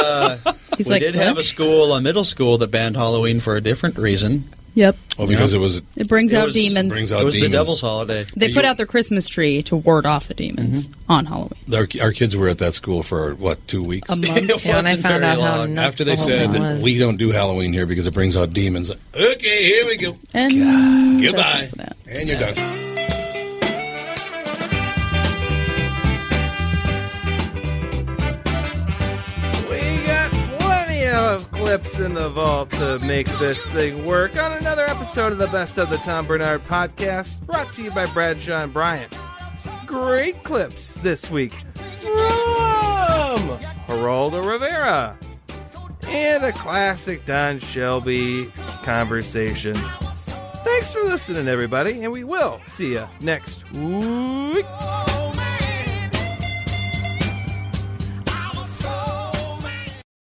[0.47, 3.39] Uh, He's we like, did "What?" have a school, a middle school, that banned Halloween
[3.39, 4.45] for a different reason.
[4.73, 4.95] Yep.
[5.17, 6.87] Well, because it was It brings It out was- demons.
[6.87, 7.51] brings It was demons.
[7.51, 8.25] the devil's holiday.
[8.37, 11.59] They You- put out their Christmas tree to ward off the demons on Halloween.
[11.73, 14.09] Our, our kids were at that school for what two weeks.
[14.09, 14.29] A month.
[14.29, 15.73] It Yeah, and I wasn't found very out how long.
[15.73, 18.53] nuts After they the said thing we don't do Halloween here because it brings out
[18.53, 18.91] demons.
[19.13, 20.17] Okay, here we go.
[20.33, 21.69] And Goodbye,
[22.09, 22.90] and you're done.
[31.11, 35.47] Of clips in the vault to make this thing work on another episode of the
[35.47, 39.13] Best of the Tom Barnard podcast, brought to you by Bradshaw and Bryant.
[39.85, 41.53] Great clips this week
[41.99, 45.17] from Geraldo Rivera
[46.07, 48.49] and a classic Don Shelby
[48.83, 49.75] conversation.
[50.63, 54.65] Thanks for listening, everybody, and we will see you next week.